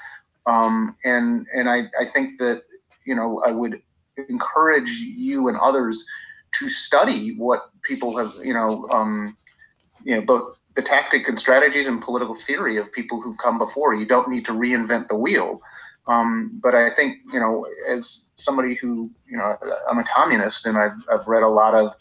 um, 0.47 0.97
and 1.05 1.47
and 1.55 1.69
I, 1.69 1.85
I 1.99 2.05
think 2.05 2.39
that 2.41 2.63
you 3.07 3.15
know 3.15 3.43
I 3.47 3.51
would 3.51 3.81
encourage 4.29 4.91
you 4.91 5.49
and 5.49 5.57
others 5.59 6.05
to 6.59 6.69
study 6.69 7.37
what 7.37 7.71
people 7.83 8.17
have 8.17 8.33
you 8.43 8.55
know 8.55 8.87
um, 8.91 9.37
you 10.05 10.17
know 10.17 10.23
both 10.23 10.57
the 10.77 10.83
tactic 10.83 11.29
and 11.29 11.39
strategies 11.39 11.87
and 11.87 12.01
political 12.01 12.35
theory 12.35 12.77
of 12.77 12.93
people 12.93 13.21
who've 13.21 13.37
come 13.39 13.59
before. 13.59 13.95
You 13.95 14.07
don't 14.07 14.29
need 14.29 14.45
to 14.47 14.53
reinvent 14.53 15.09
the 15.09 15.17
wheel. 15.17 15.61
Um, 16.07 16.59
but 16.63 16.75
I 16.75 16.91
think 16.91 17.19
you 17.33 17.41
know 17.41 17.67
as 17.89 18.23
somebody 18.41 18.75
who 18.75 19.11
you 19.29 19.37
know 19.37 19.57
I'm 19.91 19.99
a 19.99 20.05
communist 20.05 20.67
and 20.67 20.79
I've, 20.79 20.97
I've 21.13 21.27
read 21.27 21.43
a 21.43 21.49
lot 21.49 21.75
of 21.75 21.95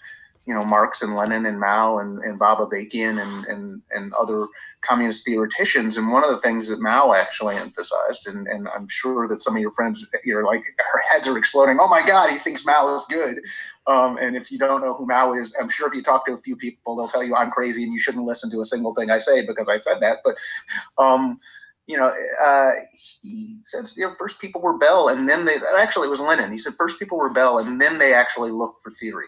you 0.45 0.53
know 0.53 0.63
Marx 0.63 1.01
and 1.01 1.15
Lenin 1.15 1.45
and 1.45 1.59
Mao 1.59 1.99
and, 1.99 2.19
and 2.23 2.39
Bob 2.39 2.59
Avakian 2.59 3.21
and, 3.21 3.45
and 3.45 3.81
and 3.91 4.13
other 4.13 4.47
communist 4.81 5.25
theoreticians. 5.25 5.97
And 5.97 6.11
one 6.11 6.23
of 6.23 6.31
the 6.31 6.39
things 6.39 6.69
that 6.69 6.79
Mao 6.79 7.13
actually 7.13 7.55
emphasized, 7.57 8.27
and, 8.27 8.47
and 8.47 8.67
I'm 8.69 8.87
sure 8.87 9.27
that 9.27 9.41
some 9.41 9.55
of 9.55 9.61
your 9.61 9.71
friends, 9.71 10.07
you're 10.23 10.45
like, 10.45 10.63
her 10.77 11.01
heads 11.11 11.27
are 11.27 11.37
exploding. 11.37 11.77
Oh 11.79 11.87
my 11.87 12.05
God, 12.05 12.29
he 12.29 12.37
thinks 12.37 12.65
Mao 12.65 12.95
is 12.95 13.05
good. 13.09 13.39
Um, 13.87 14.17
and 14.17 14.35
if 14.35 14.51
you 14.51 14.57
don't 14.57 14.81
know 14.81 14.93
who 14.93 15.05
Mao 15.05 15.33
is, 15.33 15.53
I'm 15.59 15.69
sure 15.69 15.87
if 15.87 15.93
you 15.93 16.03
talk 16.03 16.25
to 16.27 16.33
a 16.33 16.37
few 16.37 16.55
people, 16.55 16.95
they'll 16.95 17.07
tell 17.07 17.23
you 17.23 17.35
I'm 17.35 17.51
crazy 17.51 17.83
and 17.83 17.91
you 17.91 17.99
shouldn't 17.99 18.25
listen 18.25 18.49
to 18.51 18.61
a 18.61 18.65
single 18.65 18.93
thing 18.93 19.11
I 19.11 19.17
say 19.17 19.45
because 19.45 19.67
I 19.67 19.77
said 19.77 19.99
that. 20.01 20.19
But 20.23 20.35
um, 20.97 21.39
you 21.89 21.97
know, 21.97 22.13
uh, 22.39 22.71
he 23.23 23.57
said, 23.63 23.85
you 23.97 24.05
know, 24.05 24.13
first 24.19 24.39
people 24.39 24.61
rebel, 24.61 25.09
and 25.09 25.27
then 25.27 25.45
they 25.45 25.57
actually 25.75 26.05
it 26.05 26.11
was 26.11 26.19
Lenin. 26.19 26.51
He 26.51 26.59
said 26.59 26.75
first 26.77 26.99
people 26.99 27.17
rebel, 27.17 27.57
and 27.57 27.81
then 27.81 27.97
they 27.97 28.13
actually 28.13 28.51
look 28.51 28.75
for 28.83 28.91
theory. 28.91 29.25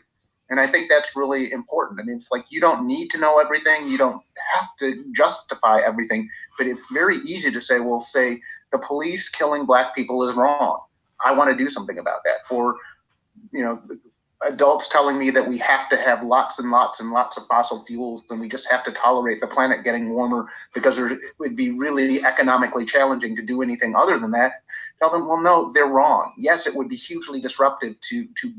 And 0.48 0.60
I 0.60 0.68
think 0.68 0.88
that's 0.88 1.16
really 1.16 1.52
important. 1.52 2.00
I 2.00 2.04
mean, 2.04 2.18
it's 2.18 2.30
like 2.30 2.46
you 2.52 2.62
don't 2.62 2.86
need 2.86 3.10
to 3.12 3.18
know 3.18 3.40
everything, 3.40 3.88
you 3.88 3.98
don't 3.98 4.22
have 4.54 4.68
to 4.80 5.04
justify 5.12 5.80
everything, 5.84 6.30
but 6.56 6.68
it's 6.68 6.86
very 6.94 7.18
easy 7.22 7.52
to 7.52 7.62
say, 7.62 7.80
well, 7.80 8.00
say 8.00 8.40
the 8.72 8.78
police 8.78 9.28
killing 9.28 9.66
black 9.66 9.96
people 9.96 10.22
is 10.22 10.36
wrong. 10.36 10.82
I 11.26 11.34
want 11.34 11.50
to 11.50 11.56
do 11.56 11.68
something 11.68 11.98
about 11.98 12.20
that. 12.26 12.54
Or, 12.54 12.76
you 13.52 13.64
know, 13.64 13.82
adults 14.48 14.88
telling 14.88 15.20
me 15.20 15.30
that 15.30 15.48
we 15.48 15.58
have 15.58 15.90
to 15.90 15.98
have 15.98 16.24
lots 16.24 16.60
and 16.60 16.72
lots 16.72 17.00
and 17.00 17.12
lots 17.12 17.38
of 17.38 17.46
fossil 17.48 17.84
fuels 17.86 18.24
and 18.30 18.40
we 18.40 18.50
just 18.50 18.70
have 18.70 18.84
to 18.84 18.92
tolerate 18.92 19.40
the 19.40 19.48
planet 19.48 19.84
getting 19.84 20.10
warmer 20.10 20.48
because 20.74 20.98
it 20.98 21.20
would 21.40 21.56
be 21.56 21.72
really 21.72 22.24
economically 22.24 22.86
challenging 22.86 23.36
to 23.36 23.42
do 23.42 23.62
anything 23.62 23.96
other 23.96 24.18
than 24.18 24.32
that 24.32 24.64
tell 25.00 25.12
them 25.12 25.28
well 25.28 25.42
no 25.42 25.72
they're 25.74 25.86
wrong 25.86 26.34
yes 26.40 26.66
it 26.66 26.76
would 26.76 26.90
be 26.90 26.96
hugely 26.96 27.40
disruptive 27.40 27.94
to 28.02 28.28
to 28.36 28.52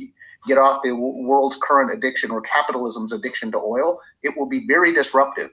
get 0.47 0.59
off 0.59 0.83
the 0.83 0.93
world's 0.93 1.57
current 1.63 1.93
addiction 1.93 2.31
or 2.31 2.41
capitalism's 2.41 3.13
addiction 3.13 3.53
to 3.53 3.59
oil, 3.59 4.01
it 4.23 4.37
will 4.37 4.47
be 4.47 4.67
very 4.67 4.93
disruptive. 4.93 5.51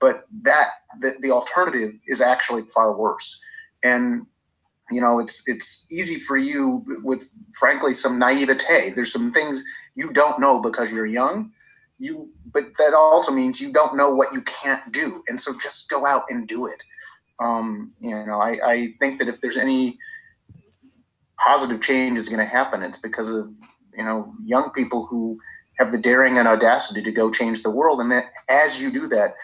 But 0.00 0.26
that 0.42 0.68
the, 1.00 1.14
the 1.20 1.30
alternative 1.30 1.92
is 2.08 2.20
actually 2.20 2.62
far 2.74 2.96
worse. 2.96 3.40
And 3.84 4.26
you 4.90 5.00
know, 5.00 5.20
it's 5.20 5.42
it's 5.46 5.86
easy 5.90 6.18
for 6.18 6.36
you 6.36 6.84
with 7.02 7.28
frankly 7.58 7.94
some 7.94 8.18
naivete. 8.18 8.90
There's 8.90 9.12
some 9.12 9.32
things 9.32 9.62
you 9.94 10.12
don't 10.12 10.40
know 10.40 10.60
because 10.60 10.90
you're 10.90 11.06
young. 11.06 11.52
You 11.98 12.30
but 12.52 12.64
that 12.78 12.94
also 12.94 13.32
means 13.32 13.60
you 13.60 13.72
don't 13.72 13.96
know 13.96 14.14
what 14.14 14.32
you 14.32 14.42
can't 14.42 14.90
do. 14.92 15.22
And 15.28 15.40
so 15.40 15.56
just 15.58 15.88
go 15.88 16.06
out 16.06 16.24
and 16.28 16.48
do 16.48 16.66
it. 16.66 16.80
Um, 17.38 17.92
you 18.00 18.10
know, 18.26 18.40
I, 18.40 18.58
I 18.64 18.94
think 19.00 19.18
that 19.18 19.28
if 19.28 19.40
there's 19.40 19.56
any 19.56 19.98
positive 21.38 21.80
change 21.80 22.18
is 22.18 22.28
going 22.28 22.38
to 22.38 22.46
happen, 22.46 22.82
it's 22.82 22.98
because 22.98 23.28
of 23.28 23.52
you 23.94 24.04
know, 24.04 24.32
young 24.44 24.70
people 24.70 25.06
who 25.06 25.38
have 25.78 25.92
the 25.92 25.98
daring 25.98 26.38
and 26.38 26.48
audacity 26.48 27.02
to 27.02 27.12
go 27.12 27.30
change 27.30 27.62
the 27.62 27.70
world. 27.70 28.00
And 28.00 28.10
that 28.12 28.26
as 28.48 28.80
you 28.80 28.90
do 28.90 29.06
that, 29.08 29.34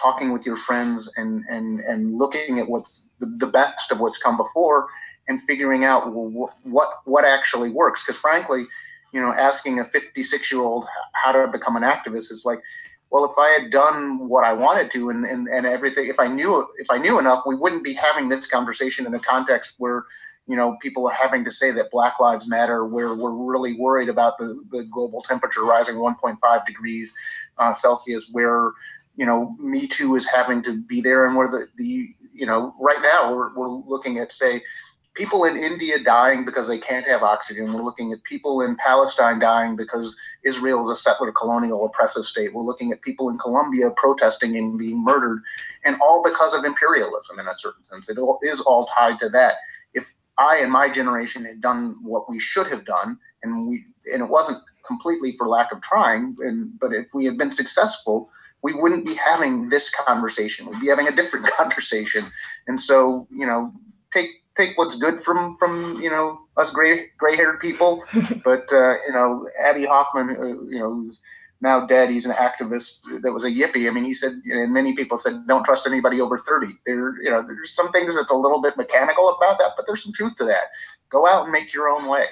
talking 0.00 0.32
with 0.32 0.46
your 0.46 0.56
friends 0.56 1.10
and 1.16 1.44
and 1.50 1.80
and 1.80 2.16
looking 2.16 2.58
at 2.58 2.68
what's 2.68 3.06
the, 3.18 3.26
the 3.38 3.46
best 3.46 3.90
of 3.90 3.98
what's 3.98 4.18
come 4.18 4.36
before 4.36 4.86
and 5.28 5.42
figuring 5.42 5.84
out 5.84 6.12
what 6.12 6.90
what 7.04 7.24
actually 7.24 7.70
works. 7.70 8.02
Because 8.02 8.18
frankly, 8.18 8.66
you 9.12 9.20
know, 9.20 9.32
asking 9.32 9.80
a 9.80 9.84
56 9.84 10.52
year 10.52 10.60
old 10.60 10.86
how 11.12 11.32
to 11.32 11.48
become 11.48 11.76
an 11.76 11.82
activist 11.82 12.30
is 12.30 12.42
like, 12.44 12.60
well, 13.10 13.24
if 13.24 13.32
I 13.38 13.48
had 13.58 13.70
done 13.70 14.28
what 14.28 14.44
I 14.44 14.52
wanted 14.52 14.90
to 14.92 15.10
and, 15.10 15.24
and, 15.24 15.48
and 15.48 15.64
everything, 15.64 16.08
if 16.08 16.20
I 16.20 16.28
knew 16.28 16.66
if 16.76 16.90
I 16.90 16.98
knew 16.98 17.18
enough, 17.18 17.44
we 17.46 17.54
wouldn't 17.54 17.84
be 17.84 17.94
having 17.94 18.28
this 18.28 18.46
conversation 18.46 19.06
in 19.06 19.14
a 19.14 19.20
context 19.20 19.74
where 19.78 20.04
you 20.46 20.56
know 20.56 20.76
people 20.82 21.06
are 21.06 21.14
having 21.14 21.44
to 21.44 21.50
say 21.50 21.70
that 21.70 21.90
Black 21.90 22.20
Lives 22.20 22.46
Matter, 22.46 22.84
where 22.84 23.14
we're 23.14 23.32
really 23.32 23.74
worried 23.74 24.08
about 24.08 24.38
the, 24.38 24.62
the 24.70 24.84
global 24.84 25.22
temperature 25.22 25.64
rising 25.64 25.96
1.5 25.96 26.66
degrees 26.66 27.14
uh, 27.56 27.72
Celsius, 27.72 28.28
where 28.30 28.72
you 29.16 29.24
know 29.24 29.56
Me 29.58 29.86
Too 29.86 30.14
is 30.14 30.26
having 30.26 30.62
to 30.64 30.82
be 30.82 31.00
there, 31.00 31.26
and 31.26 31.34
where 31.34 31.48
the 31.48 31.66
the 31.76 32.14
you 32.34 32.46
know 32.46 32.74
right 32.78 33.00
now 33.02 33.32
we're, 33.32 33.54
we're 33.54 33.68
looking 33.68 34.18
at 34.18 34.32
say 34.32 34.62
people 35.18 35.44
in 35.44 35.56
India 35.56 36.02
dying 36.02 36.44
because 36.44 36.68
they 36.68 36.78
can't 36.78 37.04
have 37.04 37.24
oxygen. 37.24 37.72
We're 37.72 37.82
looking 37.82 38.12
at 38.12 38.22
people 38.22 38.60
in 38.62 38.76
Palestine 38.76 39.40
dying 39.40 39.74
because 39.74 40.16
Israel 40.44 40.80
is 40.82 40.90
a 40.90 40.96
settler 40.96 41.32
colonial 41.32 41.84
oppressive 41.84 42.24
state. 42.24 42.54
We're 42.54 42.62
looking 42.62 42.92
at 42.92 43.02
people 43.02 43.28
in 43.28 43.36
Colombia 43.36 43.90
protesting 43.96 44.56
and 44.56 44.78
being 44.78 45.02
murdered, 45.02 45.42
and 45.84 45.96
all 46.00 46.22
because 46.22 46.54
of 46.54 46.64
imperialism 46.64 47.40
in 47.40 47.48
a 47.48 47.54
certain 47.54 47.82
sense. 47.82 48.08
It 48.08 48.16
all, 48.16 48.38
is 48.42 48.60
all 48.60 48.86
tied 48.96 49.18
to 49.18 49.28
that. 49.30 49.56
If 49.92 50.14
I 50.38 50.58
and 50.58 50.70
my 50.70 50.88
generation 50.88 51.44
had 51.44 51.60
done 51.60 51.96
what 52.02 52.30
we 52.30 52.38
should 52.38 52.68
have 52.68 52.86
done, 52.86 53.18
and 53.42 53.66
we 53.66 53.84
and 54.12 54.22
it 54.22 54.28
wasn't 54.28 54.62
completely 54.86 55.36
for 55.36 55.48
lack 55.48 55.72
of 55.72 55.82
trying, 55.82 56.36
and 56.38 56.78
but 56.78 56.92
if 56.94 57.08
we 57.12 57.24
had 57.24 57.36
been 57.36 57.50
successful, 57.50 58.30
we 58.62 58.72
wouldn't 58.72 59.04
be 59.04 59.14
having 59.14 59.68
this 59.68 59.90
conversation. 59.90 60.66
We'd 60.66 60.80
be 60.80 60.88
having 60.88 61.08
a 61.08 61.16
different 61.16 61.46
conversation. 61.56 62.30
And 62.68 62.80
so, 62.80 63.26
you 63.32 63.46
know, 63.46 63.72
take 64.12 64.28
take 64.58 64.76
what's 64.76 64.96
good 64.96 65.22
from 65.22 65.54
from 65.54 66.00
you 66.00 66.10
know 66.10 66.40
us 66.56 66.70
gray 66.70 67.06
gray 67.16 67.36
haired 67.36 67.60
people, 67.60 68.04
but 68.44 68.70
uh, 68.72 68.94
you 69.06 69.12
know 69.12 69.48
Abbie 69.62 69.86
Hoffman, 69.86 70.30
uh, 70.30 70.62
you 70.68 70.78
know 70.78 70.92
who's 70.92 71.22
now 71.60 71.86
dead. 71.86 72.10
He's 72.10 72.26
an 72.26 72.32
activist 72.32 72.98
that 73.22 73.32
was 73.32 73.44
a 73.44 73.50
yippie. 73.50 73.88
I 73.88 73.92
mean, 73.92 74.04
he 74.04 74.14
said, 74.14 74.40
and 74.44 74.72
many 74.72 74.94
people 74.94 75.18
said, 75.18 75.46
don't 75.46 75.64
trust 75.64 75.86
anybody 75.86 76.20
over 76.20 76.38
thirty. 76.38 76.72
There, 76.84 77.22
you 77.22 77.30
know, 77.30 77.42
there's 77.42 77.70
some 77.74 77.90
things 77.92 78.14
that's 78.14 78.30
a 78.30 78.36
little 78.36 78.60
bit 78.60 78.76
mechanical 78.76 79.28
about 79.30 79.58
that, 79.60 79.72
but 79.76 79.86
there's 79.86 80.02
some 80.02 80.12
truth 80.12 80.36
to 80.36 80.44
that. 80.44 80.64
Go 81.08 81.26
out 81.26 81.44
and 81.44 81.52
make 81.52 81.72
your 81.72 81.88
own 81.88 82.06
way. 82.08 82.26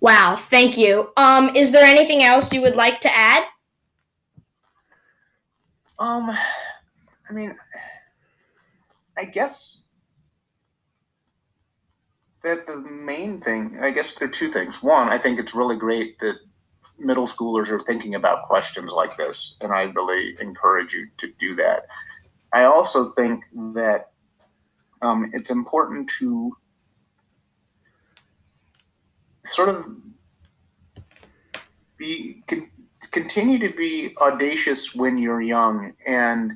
Wow, 0.00 0.36
thank 0.36 0.76
you. 0.76 1.12
Um, 1.16 1.56
is 1.56 1.72
there 1.72 1.82
anything 1.82 2.22
else 2.22 2.52
you 2.52 2.60
would 2.60 2.76
like 2.76 3.00
to 3.00 3.10
add? 3.10 3.44
Um, 5.98 6.36
mean, 7.34 7.56
I 9.18 9.24
guess 9.24 9.84
that 12.42 12.66
the 12.66 12.76
main 12.76 13.40
thing, 13.40 13.78
I 13.82 13.90
guess 13.90 14.14
there 14.14 14.28
are 14.28 14.30
two 14.30 14.50
things. 14.50 14.82
One, 14.82 15.08
I 15.08 15.18
think 15.18 15.38
it's 15.38 15.54
really 15.54 15.76
great 15.76 16.18
that 16.20 16.36
middle 16.98 17.26
schoolers 17.26 17.68
are 17.70 17.80
thinking 17.80 18.14
about 18.14 18.46
questions 18.46 18.90
like 18.92 19.16
this, 19.16 19.56
and 19.60 19.72
I 19.72 19.84
really 19.84 20.36
encourage 20.40 20.92
you 20.92 21.08
to 21.18 21.32
do 21.38 21.54
that. 21.56 21.86
I 22.52 22.64
also 22.64 23.10
think 23.16 23.44
that 23.74 24.12
um, 25.02 25.30
it's 25.32 25.50
important 25.50 26.10
to 26.20 26.56
sort 29.44 29.68
of 29.68 29.84
be 31.96 32.42
con- 32.46 32.70
continue 33.10 33.58
to 33.58 33.74
be 33.76 34.14
audacious 34.20 34.94
when 34.94 35.18
you're 35.18 35.42
young 35.42 35.92
and 36.06 36.52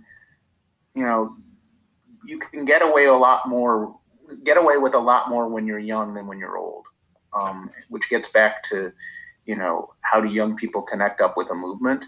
you 0.99 1.05
know, 1.05 1.37
you 2.25 2.39
can 2.39 2.65
get 2.65 2.83
away 2.83 3.07
a 3.07 3.15
lot 3.15 3.49
more, 3.49 3.97
get 4.45 4.57
away 4.59 4.77
with 4.77 4.95
a 4.95 4.99
lot 4.99 5.31
more 5.31 5.49
when 5.49 5.67
you're 5.67 5.79
young 5.79 6.15
than 6.15 6.27
when 6.27 6.39
you're 6.39 6.59
old. 6.59 6.85
Um, 7.33 7.71
which 7.91 8.09
gets 8.09 8.31
back 8.31 8.63
to, 8.71 8.91
you 9.45 9.55
know, 9.55 9.93
how 10.01 10.19
do 10.21 10.29
young 10.29 10.57
people 10.57 10.81
connect 10.81 11.21
up 11.21 11.37
with 11.37 11.51
a 11.51 11.55
movement 11.55 12.05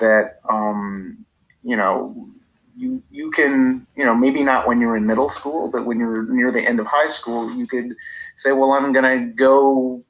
that, 0.00 0.40
um, 0.48 1.24
you 1.62 1.76
know, 1.76 2.30
you 2.76 3.02
you 3.10 3.30
can 3.30 3.86
you 3.96 4.04
know 4.04 4.14
maybe 4.14 4.42
not 4.42 4.66
when 4.66 4.80
you're 4.80 4.96
in 4.96 5.06
middle 5.06 5.30
school 5.30 5.70
but 5.70 5.86
when 5.86 5.98
you're 5.98 6.24
near 6.32 6.50
the 6.50 6.60
end 6.60 6.80
of 6.80 6.86
high 6.86 7.08
school 7.08 7.54
you 7.54 7.66
could 7.66 7.94
say 8.34 8.50
well 8.52 8.72
i'm 8.72 8.92
going 8.92 9.04
to 9.04 9.32
go 9.34 10.02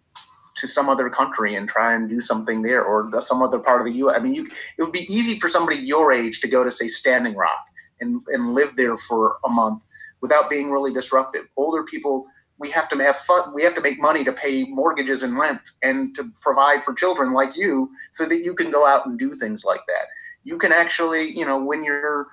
to 0.57 0.67
some 0.67 0.89
other 0.89 1.11
country 1.11 1.57
and 1.57 1.69
try 1.69 1.95
and 1.95 2.09
do 2.09 2.21
something 2.21 2.63
there 2.63 2.83
or 2.83 3.11
some 3.21 3.43
other 3.43 3.59
part 3.59 3.81
of 3.81 3.93
the 3.93 3.99
us 3.99 4.15
i 4.17 4.19
mean 4.19 4.35
you 4.35 4.47
it 4.79 4.83
would 4.83 4.93
be 4.93 5.13
easy 5.13 5.39
for 5.39 5.49
somebody 5.49 5.77
your 5.77 6.13
age 6.13 6.41
to 6.41 6.49
go 6.49 6.65
to 6.65 6.71
say 6.71 6.89
standing 6.89 7.35
rock 7.35 7.67
and, 8.05 8.21
and 8.29 8.55
live 8.55 8.77
there 8.77 8.97
for 8.97 9.39
a 9.45 9.49
month 9.49 9.83
without 10.21 10.49
being 10.49 10.71
really 10.71 10.93
disruptive. 10.93 11.47
Older 11.57 11.85
people, 11.85 12.27
we 12.59 12.71
have 12.71 12.89
to 12.91 12.97
have 12.99 13.17
fun. 13.19 13.53
We 13.55 13.63
have 13.63 13.75
to 13.75 13.81
make 13.81 14.01
money 14.01 14.25
to 14.25 14.33
pay 14.33 14.65
mortgages 14.65 15.23
and 15.23 15.39
rent 15.39 15.61
and 15.83 16.15
to 16.17 16.31
provide 16.41 16.85
for 16.85 16.95
children 16.95 17.33
like 17.33 17.57
you 17.57 17.91
so 18.13 18.27
that 18.27 18.43
you 18.43 18.55
can 18.55 18.71
go 18.71 18.87
out 18.87 19.07
and 19.07 19.19
do 19.19 19.35
things 19.35 19.65
like 19.65 19.83
that. 19.89 20.07
You 20.45 20.59
can 20.59 20.73
actually, 20.73 21.37
you 21.37 21.45
know, 21.45 21.63
when 21.63 21.85
you're 21.85 22.29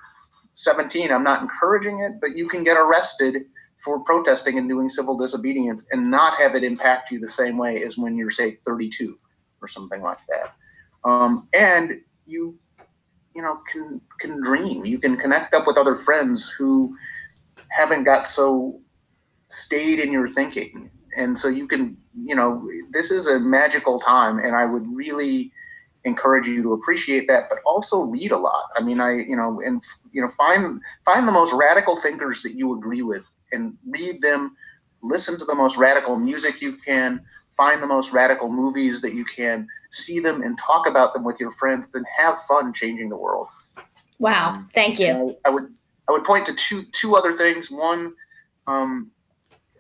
17, 0.54 1.12
I'm 1.12 1.24
not 1.24 1.42
encouraging 1.42 2.02
it, 2.02 2.14
but 2.22 2.36
you 2.38 2.48
can 2.48 2.64
get 2.64 2.78
arrested 2.78 3.46
for 3.84 4.00
protesting 4.02 4.58
and 4.58 4.70
doing 4.70 4.90
civil 4.90 5.18
disobedience 5.18 5.86
and 5.92 6.12
not 6.12 6.38
have 6.40 6.56
it 6.56 6.64
impact 6.64 7.10
you 7.10 7.20
the 7.20 7.30
same 7.30 7.58
way 7.58 7.84
as 7.84 7.98
when 7.98 8.16
you're, 8.16 8.30
say, 8.30 8.56
32 8.64 9.18
or 9.62 9.68
something 9.68 10.02
like 10.02 10.20
that. 10.30 10.56
Um, 11.04 11.48
and 11.54 12.02
you 12.26 12.60
you 13.36 13.42
know 13.42 13.60
can 13.72 14.02
can 14.20 14.42
dream. 14.42 14.86
You 14.86 15.00
can 15.00 15.18
connect 15.18 15.54
up 15.54 15.68
with 15.68 15.78
other 15.78 15.96
friends 15.96 16.50
who 16.50 16.96
haven't 17.70 18.04
got 18.04 18.28
so 18.28 18.80
staid 19.50 20.00
in 20.00 20.12
your 20.12 20.28
thinking. 20.28 20.90
And 21.18 21.38
so 21.38 21.48
you 21.48 21.68
can 21.68 21.98
you 22.16 22.36
know 22.36 22.68
this 22.92 23.12
is 23.12 23.28
a 23.28 23.40
magical 23.40 23.98
time 24.00 24.38
and 24.38 24.54
i 24.54 24.66
would 24.66 24.86
really 24.94 25.50
encourage 26.04 26.46
you 26.46 26.62
to 26.62 26.74
appreciate 26.74 27.26
that 27.28 27.44
but 27.50 27.60
also 27.66 28.02
read 28.02 28.32
a 28.32 28.38
lot. 28.38 28.66
I 28.78 28.82
mean 28.82 29.00
i 29.00 29.12
you 29.14 29.36
know 29.36 29.62
and 29.66 29.84
you 30.12 30.22
know 30.22 30.30
find 30.30 30.82
find 31.06 31.28
the 31.28 31.32
most 31.32 31.54
radical 31.54 31.98
thinkers 32.02 32.42
that 32.44 32.54
you 32.54 32.78
agree 32.78 33.02
with 33.02 33.24
and 33.52 33.78
read 33.88 34.22
them. 34.22 34.56
Listen 35.04 35.38
to 35.40 35.46
the 35.46 35.56
most 35.56 35.78
radical 35.78 36.16
music 36.16 36.62
you 36.62 36.78
can 36.78 37.22
find 37.62 37.84
the 37.84 37.88
most 37.88 38.12
radical 38.12 38.50
movies 38.50 39.02
that 39.02 39.14
you 39.14 39.24
can 39.24 39.68
see 39.92 40.20
them 40.20 40.42
and 40.42 40.58
talk 40.58 40.88
about 40.88 41.14
them 41.14 41.24
with 41.24 41.40
your 41.40 41.52
friends, 41.52 41.92
then 41.92 42.04
have 42.18 42.42
fun 42.46 42.74
changing 42.74 43.08
the 43.08 43.16
world. 43.16 43.48
Wow, 44.18 44.54
um, 44.54 44.70
thank 44.74 45.00
you. 45.00 45.38
I, 45.46 45.50
I, 45.50 45.52
would 45.52 45.68
I 46.10 46.12
would 46.12 46.24
point 46.24 46.48
to 46.48 46.56
two 46.56 46.84
two 46.92 47.16
other 47.16 47.38
things. 47.38 47.70
One, 47.70 48.14
um, 48.66 49.12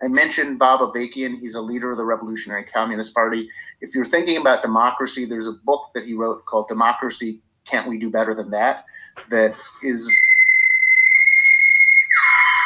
I 0.03 0.07
mentioned 0.09 0.59
Bob 0.59 0.81
Avakian. 0.81 1.39
He's 1.39 1.55
a 1.55 1.61
leader 1.61 1.89
of 1.89 1.97
the 1.97 2.05
Revolutionary 2.05 2.65
Communist 2.65 3.15
Party. 3.15 3.49
If 3.81 3.95
you're 3.95 4.05
thinking 4.05 4.37
about 4.37 4.61
democracy, 4.61 5.25
there's 5.25 5.47
a 5.47 5.55
book 5.63 5.89
that 5.95 6.05
he 6.05 6.13
wrote 6.13 6.45
called 6.45 6.67
"Democracy: 6.67 7.39
Can't 7.65 7.87
We 7.87 7.97
Do 7.97 8.11
Better 8.11 8.35
Than 8.35 8.51
That?" 8.51 8.85
That 9.31 9.55
is. 9.81 10.01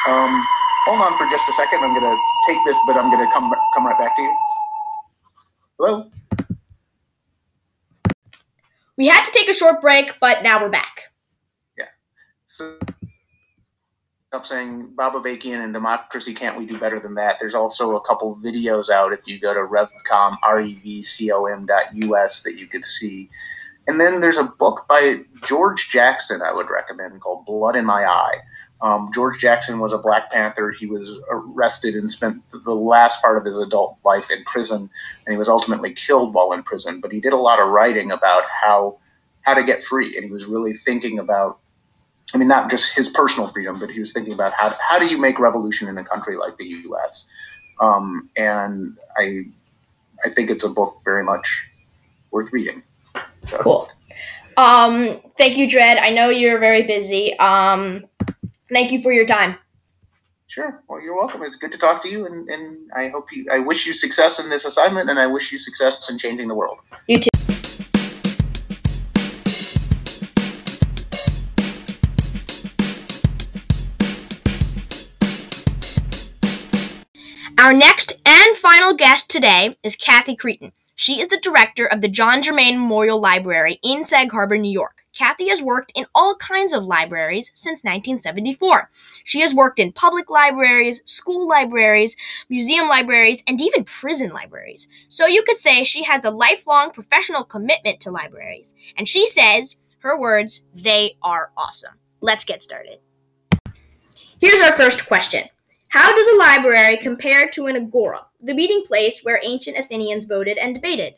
Um, 0.10 0.44
hold 0.88 1.02
on 1.02 1.18
for 1.18 1.26
just 1.32 1.48
a 1.50 1.54
second. 1.54 1.80
I'm 1.86 1.94
going 1.98 2.02
to 2.02 2.18
take 2.48 2.58
this, 2.66 2.78
but 2.86 2.98
I'm 2.98 3.10
going 3.10 3.26
to 3.26 3.32
come 3.34 3.50
come 3.74 3.86
right 3.86 3.98
back 3.98 4.14
to 4.18 4.22
you. 4.22 4.45
Hello. 5.78 6.10
We 8.98 9.08
had 9.08 9.26
to 9.26 9.32
take 9.32 9.50
a 9.50 9.54
short 9.54 9.82
break, 9.82 10.16
but 10.22 10.42
now 10.42 10.62
we're 10.62 10.70
back. 10.70 11.12
Yeah. 11.78 11.88
So 12.48 12.78
up 14.36 14.46
saying 14.46 14.90
Bob 14.96 15.14
Avakian 15.14 15.64
and 15.64 15.74
Democracy 15.74 16.34
Can't 16.34 16.58
We 16.58 16.66
Do 16.66 16.78
Better 16.78 17.00
Than 17.00 17.16
That. 17.16 17.38
There's 17.40 17.56
also 17.56 17.96
a 17.96 18.02
couple 18.02 18.36
videos 18.38 18.90
out 18.90 19.14
if 19.14 19.22
you 19.26 19.40
go 19.40 19.54
to 19.54 19.62
revcom, 19.62 20.38
R-E-V-C-O-M 20.44 21.66
dot 21.66 21.84
U-S 21.94 22.44
that 22.44 22.56
you 22.56 22.68
could 22.68 22.86
see. 22.86 23.30
And 23.88 24.00
then 24.00 24.20
there's 24.20 24.38
a 24.38 24.44
book 24.44 24.86
by 24.88 25.22
George 25.46 25.90
Jackson 25.90 26.42
I 26.42 26.52
would 26.52 26.70
recommend 26.70 27.22
called 27.22 27.46
Blood 27.46 27.76
in 27.76 27.86
My 27.86 28.06
Eye. 28.06 28.38
Um, 28.82 29.10
George 29.14 29.40
Jackson 29.40 29.80
was 29.80 29.94
a 29.94 29.98
Black 29.98 30.32
Panther. 30.32 30.72
He 30.72 30.86
was 30.86 31.10
arrested 31.30 31.96
and 31.96 32.12
spent 32.12 32.44
the 32.52 32.76
last 32.76 33.22
part 33.22 33.38
of 33.38 33.46
his 33.46 33.58
adult 33.58 33.98
life 34.04 34.30
in 34.30 34.44
prison, 34.44 34.90
and 35.26 35.34
he 35.34 35.38
was 35.38 35.50
ultimately 35.50 35.94
killed 35.94 36.34
while 36.34 36.52
in 36.52 36.62
prison. 36.62 37.00
But 37.00 37.12
he 37.12 37.20
did 37.20 37.34
a 37.34 37.38
lot 37.38 37.60
of 37.60 37.70
writing 37.70 38.12
about 38.12 38.44
how 38.64 38.98
how 39.42 39.54
to 39.54 39.64
get 39.64 39.84
free, 39.84 40.16
and 40.18 40.26
he 40.26 40.32
was 40.32 40.46
really 40.46 40.74
thinking 40.74 41.20
about. 41.20 41.60
I 42.34 42.38
mean, 42.38 42.48
not 42.48 42.72
just 42.72 42.96
his 42.96 43.10
personal 43.10 43.48
freedom, 43.50 43.80
but 43.80 43.92
he 43.92 44.00
was 44.00 44.12
thinking 44.12 44.34
about 44.34 44.54
how 44.54 44.76
how 44.90 45.00
do 45.00 45.06
you 45.06 45.18
make 45.18 45.40
revolution 45.40 45.88
in 45.88 45.98
a 45.98 46.04
country 46.04 46.36
like 46.36 46.58
the 46.58 46.66
U.S. 46.66 47.30
Um, 47.80 48.30
and 48.36 48.98
I 49.18 49.44
I 50.26 50.30
think 50.30 50.50
it's 50.50 50.64
a 50.64 50.70
book 50.70 51.02
very 51.06 51.24
much 51.24 51.70
worth 52.32 52.52
reading. 52.52 52.84
So. 53.46 53.58
Cool. 53.60 53.90
Um, 54.58 55.20
thank 55.38 55.58
you, 55.58 55.70
Dred. 55.70 55.98
I 55.98 56.10
know 56.10 56.30
you're 56.30 56.60
very 56.60 56.84
busy. 56.84 57.38
Um, 57.40 58.06
Thank 58.72 58.92
you 58.92 59.02
for 59.02 59.12
your 59.12 59.26
time. 59.26 59.58
Sure. 60.48 60.82
Well, 60.88 61.02
you're 61.02 61.16
welcome. 61.16 61.44
It's 61.44 61.56
good 61.56 61.72
to 61.72 61.78
talk 61.78 62.02
to 62.04 62.10
you, 62.10 62.26
and, 62.26 62.50
and 62.50 62.92
I 62.96 63.10
hope 63.10 63.32
you. 63.32 63.46
I 63.52 63.60
wish 63.60 63.86
you 63.86 63.94
success 63.94 64.40
in 64.40 64.50
this 64.50 64.66
assignment, 64.66 65.10
and 65.10 65.20
I 65.20 65.28
wish 65.28 65.52
you 65.52 65.58
success 65.58 66.10
in 66.10 66.18
changing 66.18 66.48
the 66.48 66.56
world. 66.56 66.78
You 67.08 67.20
too. 67.20 67.30
Our 77.60 77.74
next 77.74 78.14
and 78.26 78.56
final 78.56 78.94
guest 78.94 79.30
today 79.30 79.78
is 79.84 79.96
Kathy 79.96 80.36
Creighton. 80.36 80.72
She 80.96 81.20
is 81.20 81.28
the 81.28 81.40
director 81.40 81.86
of 81.86 82.02
the 82.02 82.08
John 82.08 82.42
Jermain 82.42 82.74
Memorial 82.74 83.20
Library 83.20 83.80
in 83.84 84.04
Sag 84.04 84.32
Harbor, 84.32 84.58
New 84.58 84.72
York. 84.72 85.05
Kathy 85.16 85.48
has 85.48 85.64
worked 85.64 85.94
in 85.96 86.06
all 86.14 86.36
kinds 86.36 86.74
of 86.74 86.84
libraries 86.84 87.52
since 87.56 87.84
1974. 87.84 88.92
She 89.24 89.40
has 89.40 89.56
worked 89.56 89.80
in 89.80 89.94
public 89.94 90.30
libraries, 90.30 91.02
school 91.06 91.48
libraries, 91.48 92.18
museum 92.50 92.88
libraries, 92.90 93.42
and 93.48 93.60
even 93.62 93.86
prison 93.86 94.32
libraries. 94.32 94.90
So 95.08 95.26
you 95.26 95.44
could 95.44 95.58
say 95.58 95.84
she 95.84 96.04
has 96.04 96.26
a 96.26 96.32
lifelong 96.32 96.92
professional 96.92 97.46
commitment 97.46 98.02
to 98.02 98.12
libraries. 98.12 98.76
And 98.98 99.08
she 99.08 99.26
says, 99.26 99.78
her 100.00 100.20
words, 100.20 100.66
they 100.76 101.18
are 101.24 101.52
awesome. 101.56 101.96
Let's 102.20 102.44
get 102.44 102.62
started. 102.62 103.00
Here's 104.40 104.62
our 104.62 104.74
first 104.74 105.08
question. 105.08 105.46
How 105.90 106.14
does 106.14 106.28
a 106.28 106.38
library 106.38 106.98
compare 106.98 107.48
to 107.52 107.68
an 107.68 107.78
agora, 107.78 108.26
the 108.42 108.54
meeting 108.54 108.84
place 108.86 109.22
where 109.24 109.40
ancient 109.42 109.78
Athenians 109.78 110.26
voted 110.26 110.58
and 110.58 110.76
debated? 110.76 111.16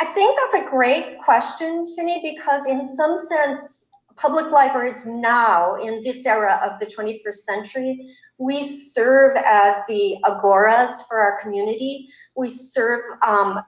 I 0.00 0.04
think 0.06 0.36
that's 0.36 0.66
a 0.66 0.70
great 0.70 1.18
question, 1.20 1.86
Finney, 1.94 2.20
because 2.22 2.66
in 2.66 2.86
some 2.86 3.16
sense, 3.16 3.90
public 4.16 4.50
libraries 4.50 5.06
now, 5.06 5.76
in 5.76 6.00
this 6.02 6.26
era 6.26 6.60
of 6.62 6.78
the 6.78 6.86
21st 6.86 7.34
century, 7.34 8.08
we 8.38 8.62
serve 8.62 9.36
as 9.36 9.76
the 9.88 10.16
agoras 10.24 11.06
for 11.08 11.18
our 11.18 11.40
community. 11.40 12.08
We 12.36 12.48
serve, 12.48 13.02
um, 13.26 13.60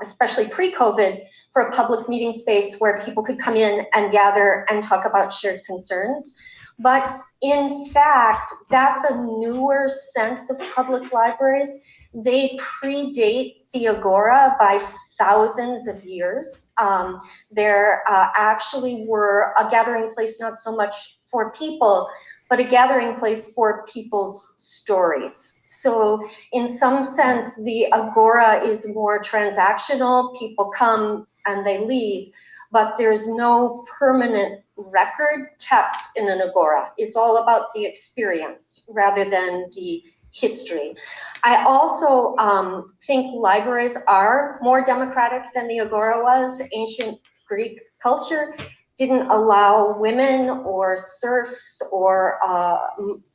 especially 0.00 0.48
pre 0.48 0.72
COVID, 0.72 1.22
for 1.52 1.62
a 1.62 1.72
public 1.72 2.08
meeting 2.08 2.32
space 2.32 2.76
where 2.78 3.00
people 3.04 3.22
could 3.22 3.38
come 3.38 3.56
in 3.56 3.86
and 3.92 4.12
gather 4.12 4.66
and 4.70 4.82
talk 4.82 5.04
about 5.04 5.32
shared 5.32 5.64
concerns. 5.64 6.36
But 6.78 7.20
in 7.42 7.86
fact, 7.86 8.52
that's 8.68 9.04
a 9.04 9.16
newer 9.16 9.88
sense 9.88 10.50
of 10.50 10.60
public 10.74 11.12
libraries. 11.12 11.80
They 12.12 12.58
predate 12.58 13.54
the 13.72 13.88
Agora 13.88 14.56
by 14.58 14.78
thousands 15.18 15.88
of 15.88 16.04
years. 16.04 16.72
Um, 16.78 17.18
there 17.50 18.02
uh, 18.06 18.28
actually 18.36 19.04
were 19.06 19.54
a 19.58 19.70
gathering 19.70 20.10
place 20.12 20.38
not 20.38 20.56
so 20.56 20.74
much 20.74 21.18
for 21.30 21.52
people, 21.52 22.08
but 22.50 22.58
a 22.58 22.64
gathering 22.64 23.14
place 23.14 23.54
for 23.54 23.86
people's 23.86 24.54
stories. 24.58 25.60
So, 25.62 26.20
in 26.52 26.66
some 26.66 27.04
sense, 27.04 27.56
the 27.64 27.90
Agora 27.92 28.56
is 28.64 28.86
more 28.88 29.20
transactional. 29.20 30.38
People 30.38 30.70
come 30.76 31.26
and 31.46 31.64
they 31.64 31.86
leave, 31.86 32.32
but 32.70 32.98
there's 32.98 33.26
no 33.28 33.84
permanent 33.98 34.62
record 34.90 35.48
kept 35.66 36.08
in 36.16 36.28
an 36.28 36.40
agora. 36.40 36.92
It's 36.96 37.16
all 37.16 37.42
about 37.42 37.72
the 37.74 37.84
experience 37.84 38.88
rather 38.94 39.24
than 39.24 39.66
the 39.74 40.02
history. 40.32 40.94
I 41.42 41.64
also 41.64 42.36
um, 42.36 42.84
think 43.02 43.34
libraries 43.34 43.98
are 44.06 44.58
more 44.62 44.82
democratic 44.82 45.52
than 45.54 45.68
the 45.68 45.80
agora 45.80 46.22
was. 46.22 46.62
Ancient 46.72 47.18
Greek 47.48 47.80
culture 48.00 48.54
didn't 48.96 49.28
allow 49.30 49.98
women 49.98 50.50
or 50.50 50.96
serfs 50.96 51.80
or 51.90 52.38
uh, 52.44 52.78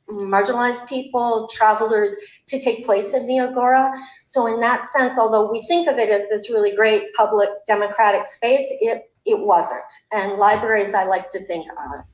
marginalized 0.08 0.88
people, 0.88 1.48
travelers 1.52 2.14
to 2.46 2.60
take 2.60 2.86
place 2.86 3.12
in 3.12 3.26
the 3.26 3.40
agora. 3.40 3.92
So 4.26 4.46
in 4.46 4.60
that 4.60 4.84
sense, 4.84 5.18
although 5.18 5.50
we 5.50 5.60
think 5.62 5.88
of 5.88 5.98
it 5.98 6.08
as 6.08 6.28
this 6.28 6.50
really 6.50 6.74
great 6.74 7.12
public 7.14 7.48
democratic 7.66 8.26
space, 8.26 8.64
it 8.80 9.10
it 9.26 9.38
wasn't. 9.38 9.80
And 10.12 10.38
libraries, 10.38 10.94
I 10.94 11.04
like 11.04 11.28
to 11.30 11.40
think, 11.40 11.66
are. 11.76 12.06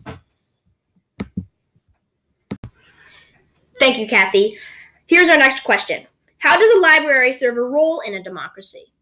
Thank 3.79 3.99
you, 3.99 4.07
Kathy. 4.07 4.57
Here's 5.07 5.29
our 5.29 5.37
next 5.37 5.65
question 5.65 6.07
How 6.39 6.59
does 6.59 6.71
a 6.71 6.81
library 6.81 7.33
serve 7.33 7.57
a 7.57 7.63
role 7.63 8.01
in 8.07 8.15
a 8.15 8.23
democracy? 8.23 8.93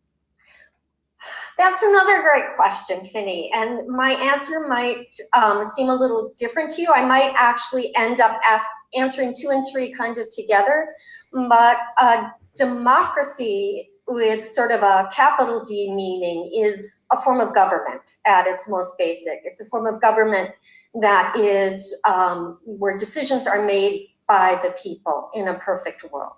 That's 1.58 1.82
another 1.82 2.22
great 2.22 2.56
question, 2.56 3.04
Finney. 3.04 3.50
And 3.54 3.86
my 3.86 4.12
answer 4.12 4.66
might 4.66 5.14
um, 5.34 5.62
seem 5.66 5.90
a 5.90 5.94
little 5.94 6.32
different 6.38 6.70
to 6.70 6.80
you. 6.82 6.90
I 6.90 7.04
might 7.04 7.34
actually 7.36 7.94
end 7.96 8.20
up 8.20 8.40
ask, 8.48 8.66
answering 8.96 9.34
two 9.38 9.50
and 9.50 9.62
three 9.70 9.92
kind 9.92 10.16
of 10.16 10.30
together. 10.30 10.88
But 11.32 11.76
uh, 11.98 12.30
democracy 12.56 13.90
with 14.10 14.44
sort 14.44 14.72
of 14.72 14.82
a 14.82 15.08
capital 15.14 15.62
D 15.64 15.90
meaning 15.94 16.50
is 16.54 17.06
a 17.12 17.16
form 17.16 17.40
of 17.40 17.54
government 17.54 18.16
at 18.26 18.46
its 18.46 18.68
most 18.68 18.98
basic. 18.98 19.40
It's 19.44 19.60
a 19.60 19.64
form 19.64 19.86
of 19.86 20.00
government 20.00 20.50
that 21.00 21.34
is 21.36 21.98
um, 22.08 22.58
where 22.64 22.98
decisions 22.98 23.46
are 23.46 23.64
made 23.64 24.08
by 24.30 24.60
the 24.62 24.72
people 24.80 25.28
in 25.34 25.48
a 25.48 25.54
perfect 25.54 26.04
world. 26.12 26.34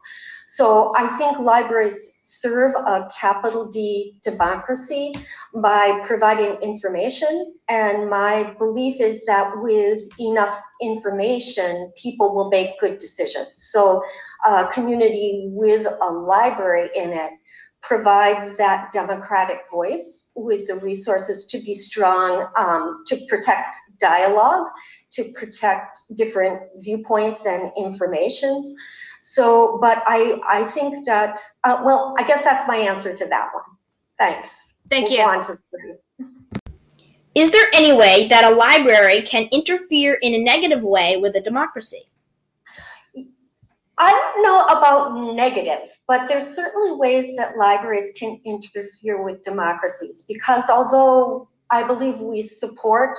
So 0.46 0.94
I 0.96 1.08
think 1.18 1.38
libraries 1.38 2.18
serve 2.22 2.72
a 2.74 3.10
capital 3.20 3.66
D 3.66 4.14
democracy 4.22 5.12
by 5.54 6.00
providing 6.06 6.54
information. 6.62 7.54
And 7.68 8.08
my 8.08 8.54
belief 8.58 8.98
is 8.98 9.26
that 9.26 9.52
with 9.56 10.00
enough 10.18 10.58
information, 10.80 11.92
people 12.02 12.34
will 12.34 12.48
make 12.48 12.80
good 12.80 12.96
decisions. 12.96 13.50
So 13.74 14.02
a 14.46 14.68
community 14.68 15.48
with 15.48 15.86
a 15.86 16.10
library 16.10 16.88
in 16.96 17.12
it 17.12 17.32
provides 17.82 18.56
that 18.56 18.90
democratic 18.92 19.58
voice 19.70 20.30
with 20.34 20.66
the 20.68 20.76
resources 20.76 21.44
to 21.46 21.58
be 21.58 21.74
strong, 21.74 22.48
um, 22.56 23.02
to 23.08 23.16
protect 23.28 23.76
dialogue, 24.02 24.66
to 25.12 25.32
protect 25.32 26.00
different 26.14 26.60
viewpoints 26.76 27.46
and 27.46 27.72
informations. 27.78 28.74
So, 29.20 29.78
but 29.80 30.02
I, 30.06 30.40
I 30.46 30.64
think 30.64 31.06
that, 31.06 31.38
uh, 31.64 31.80
well, 31.84 32.14
I 32.18 32.24
guess 32.24 32.42
that's 32.42 32.68
my 32.68 32.76
answer 32.76 33.14
to 33.16 33.26
that 33.26 33.48
one. 33.54 33.64
Thanks. 34.18 34.74
Thank 34.90 35.08
we'll 35.08 35.58
you. 36.18 36.28
Is 37.34 37.50
there 37.50 37.66
any 37.72 37.96
way 37.96 38.28
that 38.28 38.44
a 38.44 38.54
library 38.54 39.22
can 39.22 39.48
interfere 39.52 40.18
in 40.20 40.34
a 40.34 40.38
negative 40.38 40.82
way 40.82 41.16
with 41.16 41.34
a 41.34 41.40
democracy? 41.40 42.02
I 43.98 44.10
don't 44.10 44.42
know 44.42 44.64
about 44.66 45.34
negative, 45.36 45.88
but 46.08 46.26
there's 46.26 46.46
certainly 46.46 46.92
ways 46.92 47.36
that 47.36 47.56
libraries 47.56 48.12
can 48.18 48.40
interfere 48.44 49.22
with 49.22 49.42
democracies 49.42 50.24
because 50.26 50.68
although 50.68 51.48
I 51.70 51.84
believe 51.84 52.20
we 52.20 52.42
support 52.42 53.16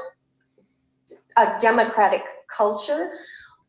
a 1.37 1.55
democratic 1.59 2.23
culture, 2.55 3.11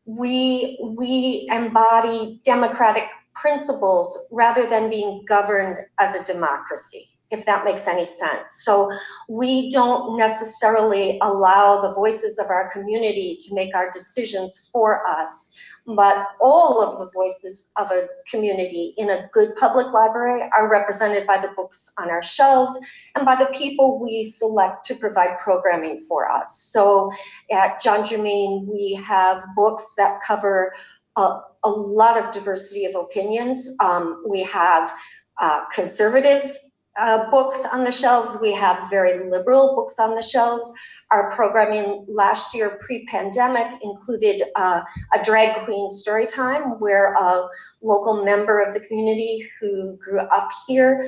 we 0.05 0.77
we 0.81 1.47
embody 1.51 2.39
democratic 2.43 3.05
principles 3.33 4.27
rather 4.31 4.67
than 4.67 4.89
being 4.89 5.25
governed 5.27 5.79
as 5.99 6.15
a 6.15 6.23
democracy 6.23 7.14
if 7.31 7.45
that 7.45 7.65
makes 7.65 7.87
any 7.87 8.05
sense. 8.05 8.63
So 8.63 8.89
we 9.27 9.69
don't 9.71 10.17
necessarily 10.17 11.17
allow 11.21 11.81
the 11.81 11.93
voices 11.93 12.37
of 12.37 12.47
our 12.49 12.69
community 12.71 13.37
to 13.41 13.55
make 13.55 13.73
our 13.75 13.89
decisions 13.89 14.69
for 14.71 15.05
us, 15.07 15.49
but 15.87 16.27
all 16.39 16.81
of 16.81 16.99
the 16.99 17.11
voices 17.13 17.71
of 17.77 17.91
a 17.91 18.07
community 18.29 18.93
in 18.97 19.09
a 19.09 19.27
good 19.33 19.55
public 19.55 19.91
library 19.91 20.49
are 20.57 20.69
represented 20.69 21.25
by 21.25 21.37
the 21.37 21.49
books 21.55 21.91
on 21.99 22.09
our 22.09 22.23
shelves 22.23 22.77
and 23.15 23.25
by 23.25 23.35
the 23.35 23.47
people 23.47 23.99
we 23.99 24.23
select 24.23 24.85
to 24.85 24.95
provide 24.95 25.37
programming 25.39 25.99
for 25.99 26.29
us. 26.29 26.55
So 26.71 27.11
at 27.51 27.81
John 27.81 28.01
Jermain, 28.01 28.65
we 28.67 28.93
have 29.05 29.43
books 29.55 29.93
that 29.97 30.21
cover 30.25 30.73
a, 31.17 31.39
a 31.63 31.69
lot 31.69 32.17
of 32.17 32.31
diversity 32.31 32.85
of 32.85 32.93
opinions. 32.95 33.71
Um, 33.83 34.23
we 34.27 34.43
have 34.43 34.91
uh, 35.39 35.65
conservative 35.73 36.55
uh, 36.97 37.29
books 37.29 37.65
on 37.71 37.83
the 37.83 37.91
shelves. 37.91 38.37
We 38.41 38.53
have 38.53 38.89
very 38.89 39.29
liberal 39.29 39.75
books 39.75 39.99
on 39.99 40.15
the 40.15 40.21
shelves. 40.21 40.73
Our 41.11 41.31
programming 41.31 42.05
last 42.07 42.53
year, 42.53 42.79
pre-pandemic, 42.81 43.67
included 43.83 44.43
uh, 44.55 44.81
a 45.13 45.23
drag 45.23 45.65
queen 45.65 45.89
story 45.89 46.25
time 46.25 46.79
where 46.79 47.13
a 47.13 47.47
local 47.81 48.23
member 48.23 48.59
of 48.59 48.73
the 48.73 48.79
community 48.79 49.47
who 49.59 49.97
grew 49.97 50.19
up 50.19 50.49
here 50.67 51.05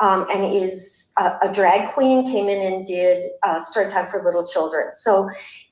um, 0.00 0.26
and 0.32 0.44
is 0.44 1.12
a, 1.18 1.36
a, 1.42 1.52
drag 1.52 1.92
queen 1.92 2.24
came 2.24 2.48
in 2.48 2.72
and 2.72 2.86
did 2.86 3.26
uh, 3.42 3.60
story 3.60 3.88
time 3.88 4.06
for 4.06 4.24
little 4.24 4.46
children. 4.46 4.92
So 4.92 5.28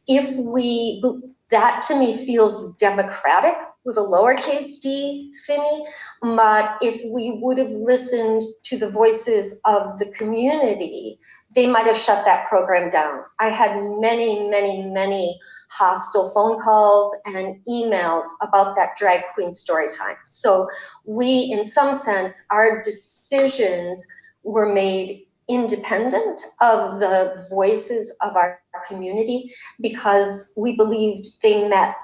if 0.07 0.37
we, 0.37 1.03
that 1.51 1.83
to 1.89 1.99
me 1.99 2.15
feels 2.15 2.73
democratic 2.75 3.55
with 3.89 3.97
a 3.97 4.01
lowercase 4.01 4.81
d, 4.81 5.33
Finney. 5.47 5.87
But 6.21 6.77
if 6.83 7.01
we 7.11 7.39
would 7.41 7.57
have 7.57 7.71
listened 7.71 8.43
to 8.65 8.79
the 8.79 8.89
voices 8.89 9.61
of 9.65 9.99
the 9.99 10.11
community, 10.11 11.19
they 11.55 11.67
might 11.67 11.87
have 11.87 11.97
shut 11.97 12.27
that 12.27 12.47
program 12.47 12.91
down. 12.91 13.23
I 13.41 13.49
had 13.49 13.75
many, 13.99 14.47
many, 14.49 14.83
many 14.83 15.41
hostile 15.71 16.31
phone 16.35 16.61
calls 16.61 17.17
and 17.25 17.57
emails 17.67 18.25
about 18.43 18.77
that 18.77 18.91
drag 18.97 19.23
queen 19.35 19.53
story 19.53 19.89
time. 19.89 20.17
So 20.27 20.69
we, 21.07 21.51
in 21.51 21.65
some 21.65 21.95
sense, 21.95 22.45
our 22.51 22.83
decisions 22.83 24.07
were 24.43 24.73
made 24.73 25.25
independent 25.49 26.43
of 26.61 27.01
the 27.01 27.43
voices 27.49 28.15
of 28.21 28.37
our 28.37 28.61
community 28.87 29.51
because 29.81 30.53
we 30.59 30.77
believed 30.77 31.27
they 31.43 31.67
met 31.67 31.97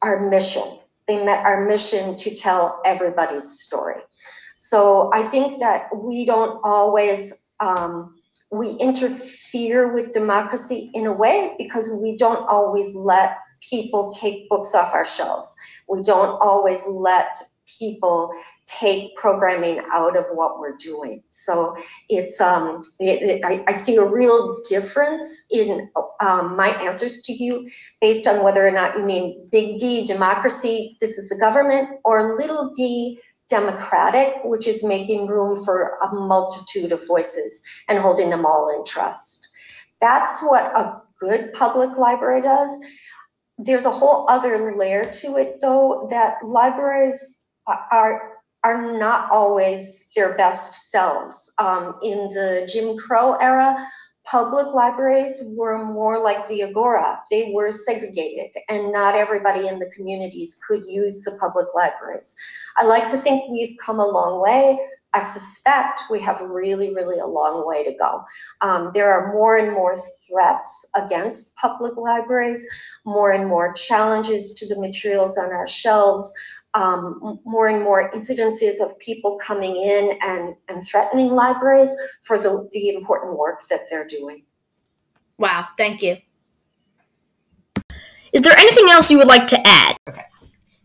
our 0.00 0.30
mission 0.30 0.78
they 1.06 1.24
met 1.24 1.44
our 1.44 1.66
mission 1.66 2.16
to 2.16 2.34
tell 2.34 2.80
everybody's 2.84 3.48
story. 3.60 4.00
So 4.56 5.10
I 5.12 5.22
think 5.22 5.58
that 5.60 5.88
we 5.94 6.24
don't 6.24 6.60
always 6.64 7.48
um, 7.60 8.14
we 8.50 8.70
interfere 8.72 9.92
with 9.92 10.12
democracy 10.12 10.90
in 10.94 11.06
a 11.06 11.12
way 11.12 11.54
because 11.58 11.90
we 11.90 12.16
don't 12.16 12.46
always 12.48 12.94
let 12.94 13.38
people 13.60 14.12
take 14.12 14.48
books 14.48 14.74
off 14.74 14.94
our 14.94 15.04
shelves. 15.04 15.54
We 15.88 16.02
don't 16.02 16.40
always 16.40 16.82
let 16.86 17.36
people 17.78 18.30
take 18.66 19.14
programming 19.16 19.80
out 19.92 20.16
of 20.16 20.24
what 20.32 20.58
we're 20.58 20.76
doing. 20.76 21.22
So 21.28 21.76
it's 22.08 22.40
um, 22.40 22.82
it, 22.98 23.22
it, 23.22 23.44
I, 23.44 23.64
I, 23.68 23.72
see 23.72 23.96
a 23.96 24.04
real 24.04 24.58
difference 24.68 25.46
in 25.52 25.88
um, 26.20 26.56
my 26.56 26.68
answers 26.82 27.20
to 27.22 27.32
you 27.32 27.68
based 28.00 28.26
on 28.26 28.42
whether 28.42 28.66
or 28.66 28.72
not 28.72 28.96
you 28.98 29.04
mean 29.04 29.48
big 29.52 29.78
D 29.78 30.04
democracy, 30.04 30.96
this 31.00 31.16
is 31.16 31.28
the 31.28 31.36
government, 31.36 31.88
or 32.04 32.36
little 32.36 32.72
d 32.74 33.18
democratic, 33.48 34.34
which 34.44 34.66
is 34.66 34.82
making 34.82 35.28
room 35.28 35.56
for 35.64 35.96
a 36.02 36.12
multitude 36.12 36.90
of 36.90 37.06
voices 37.06 37.62
and 37.88 37.98
holding 37.98 38.30
them 38.30 38.44
all 38.44 38.68
in 38.76 38.84
trust. 38.84 39.48
That's 40.00 40.42
what 40.42 40.64
a 40.76 41.00
good 41.20 41.52
public 41.52 41.96
library 41.96 42.40
does. 42.40 42.76
There's 43.58 43.86
a 43.86 43.90
whole 43.90 44.28
other 44.28 44.76
layer 44.76 45.10
to 45.20 45.36
it, 45.36 45.60
though, 45.62 46.08
that 46.10 46.44
libraries 46.44 47.46
are 47.92 48.35
are 48.66 48.98
not 48.98 49.30
always 49.30 50.08
their 50.16 50.36
best 50.36 50.90
selves. 50.90 51.52
Um, 51.58 51.94
in 52.02 52.28
the 52.30 52.68
Jim 52.68 52.96
Crow 52.98 53.34
era, 53.34 53.76
public 54.24 54.66
libraries 54.74 55.40
were 55.56 55.84
more 55.84 56.18
like 56.18 56.44
the 56.48 56.62
agora. 56.62 57.20
They 57.30 57.52
were 57.54 57.70
segregated 57.70 58.50
and 58.68 58.90
not 58.90 59.14
everybody 59.14 59.68
in 59.68 59.78
the 59.78 59.88
communities 59.94 60.58
could 60.66 60.84
use 60.84 61.22
the 61.22 61.36
public 61.38 61.68
libraries. 61.76 62.34
I 62.76 62.84
like 62.84 63.06
to 63.06 63.16
think 63.16 63.48
we've 63.48 63.76
come 63.78 64.00
a 64.00 64.06
long 64.06 64.42
way. 64.42 64.80
I 65.16 65.20
suspect 65.20 66.02
we 66.10 66.20
have 66.20 66.42
really, 66.42 66.94
really 66.94 67.18
a 67.18 67.26
long 67.26 67.66
way 67.66 67.84
to 67.84 67.96
go. 67.96 68.22
Um, 68.60 68.90
there 68.92 69.10
are 69.10 69.32
more 69.32 69.56
and 69.56 69.72
more 69.72 69.96
threats 69.96 70.90
against 70.94 71.56
public 71.56 71.96
libraries, 71.96 72.66
more 73.06 73.30
and 73.30 73.48
more 73.48 73.72
challenges 73.72 74.52
to 74.54 74.66
the 74.66 74.78
materials 74.78 75.38
on 75.38 75.52
our 75.52 75.66
shelves, 75.66 76.30
um, 76.76 77.40
more 77.44 77.68
and 77.68 77.82
more 77.82 78.10
incidences 78.12 78.82
of 78.82 78.96
people 78.98 79.38
coming 79.38 79.76
in 79.76 80.18
and, 80.22 80.54
and 80.68 80.86
threatening 80.86 81.28
libraries 81.28 81.92
for 82.22 82.36
the, 82.38 82.68
the 82.72 82.90
important 82.90 83.38
work 83.38 83.66
that 83.70 83.80
they're 83.90 84.06
doing. 84.06 84.44
Wow, 85.38 85.68
thank 85.78 86.02
you. 86.02 86.18
Is 88.32 88.42
there 88.42 88.56
anything 88.58 88.90
else 88.90 89.10
you 89.10 89.16
would 89.16 89.26
like 89.26 89.46
to 89.48 89.66
add? 89.66 89.96
Okay. 90.06 90.24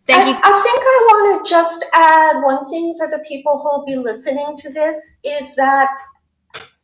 Thank 0.07 0.23
I, 0.23 0.29
you. 0.29 0.35
I 0.35 0.61
think 0.63 0.79
I 0.81 1.07
want 1.09 1.45
to 1.45 1.49
just 1.49 1.85
add 1.93 2.41
one 2.41 2.63
thing 2.65 2.95
for 2.97 3.07
the 3.09 3.23
people 3.27 3.57
who 3.57 3.79
will 3.79 3.85
be 3.85 3.97
listening 3.97 4.55
to 4.57 4.71
this 4.71 5.19
is 5.25 5.55
that 5.57 5.89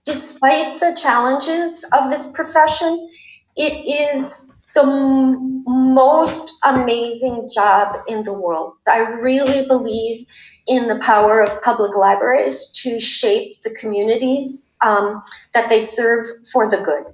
despite 0.04 0.80
the 0.80 0.98
challenges 1.02 1.89
of 1.98 2.10
this 2.10 2.34
profession, 2.34 3.10
it 3.56 3.88
is 3.88 4.57
the 4.78 5.63
most 5.66 6.54
amazing 6.63 7.50
job 7.54 7.96
in 8.08 8.22
the 8.22 8.34
world. 8.34 8.74
I 8.88 9.00
really 9.00 9.68
believe 9.68 10.28
in 10.68 10.88
the 10.88 11.00
power 11.00 11.42
of 11.42 11.62
public 11.63 11.96
libraries 11.96 12.70
to 12.84 13.00
shape 13.00 13.60
the 13.62 13.76
communities 13.80 14.76
um, 14.82 15.24
that 15.56 15.68
they 15.68 15.80
serve 15.80 16.28
for 16.52 16.70
the 16.70 16.78
good. 16.78 17.06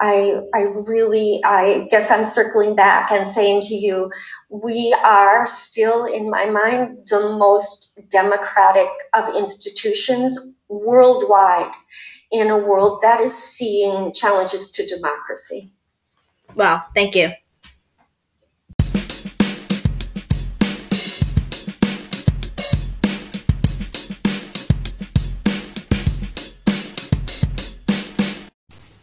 I, 0.00 0.40
I 0.54 0.62
really, 0.62 1.40
I 1.44 1.86
guess 1.90 2.10
I'm 2.10 2.24
circling 2.24 2.74
back 2.74 3.12
and 3.12 3.26
saying 3.26 3.60
to 3.68 3.74
you, 3.74 4.10
we 4.48 4.96
are 5.04 5.46
still, 5.46 6.06
in 6.06 6.30
my 6.30 6.46
mind, 6.46 7.06
the 7.10 7.20
most 7.38 8.00
democratic 8.10 8.88
of 9.14 9.36
institutions 9.36 10.54
worldwide 10.68 11.72
in 12.32 12.50
a 12.50 12.58
world 12.58 13.00
that 13.02 13.20
is 13.20 13.36
seeing 13.36 14.14
challenges 14.14 14.70
to 14.72 14.86
democracy. 14.86 15.70
Wow, 16.54 16.84
thank 16.94 17.14
you. 17.14 17.30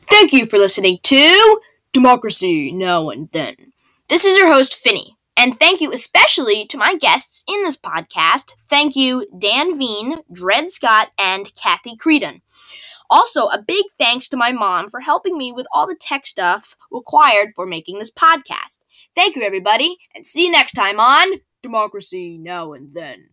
Thank 0.07 0.33
you 0.33 0.45
for 0.45 0.57
listening 0.57 0.99
to 1.03 1.61
Democracy 1.93 2.71
Now 2.71 3.09
and 3.09 3.29
Then. 3.31 3.55
This 4.09 4.25
is 4.25 4.37
your 4.37 4.51
host, 4.51 4.75
Finney. 4.75 5.15
And 5.37 5.57
thank 5.57 5.79
you 5.79 5.93
especially 5.93 6.65
to 6.65 6.77
my 6.77 6.95
guests 6.95 7.45
in 7.47 7.63
this 7.63 7.77
podcast. 7.77 8.55
Thank 8.67 8.97
you, 8.97 9.25
Dan 9.37 9.77
Veen, 9.77 10.19
Dred 10.31 10.69
Scott, 10.69 11.11
and 11.17 11.55
Kathy 11.55 11.95
Creedon. 11.95 12.41
Also, 13.09 13.47
a 13.47 13.63
big 13.65 13.85
thanks 13.97 14.27
to 14.29 14.37
my 14.37 14.51
mom 14.51 14.89
for 14.89 14.99
helping 14.99 15.37
me 15.37 15.51
with 15.51 15.65
all 15.71 15.87
the 15.87 15.95
tech 15.99 16.27
stuff 16.27 16.75
required 16.91 17.49
for 17.55 17.65
making 17.65 17.97
this 17.97 18.11
podcast. 18.11 18.79
Thank 19.15 19.35
you, 19.35 19.41
everybody, 19.41 19.97
and 20.13 20.25
see 20.25 20.45
you 20.45 20.51
next 20.51 20.73
time 20.73 20.99
on 20.99 21.39
Democracy 21.63 22.37
Now 22.37 22.73
and 22.73 22.93
Then. 22.93 23.29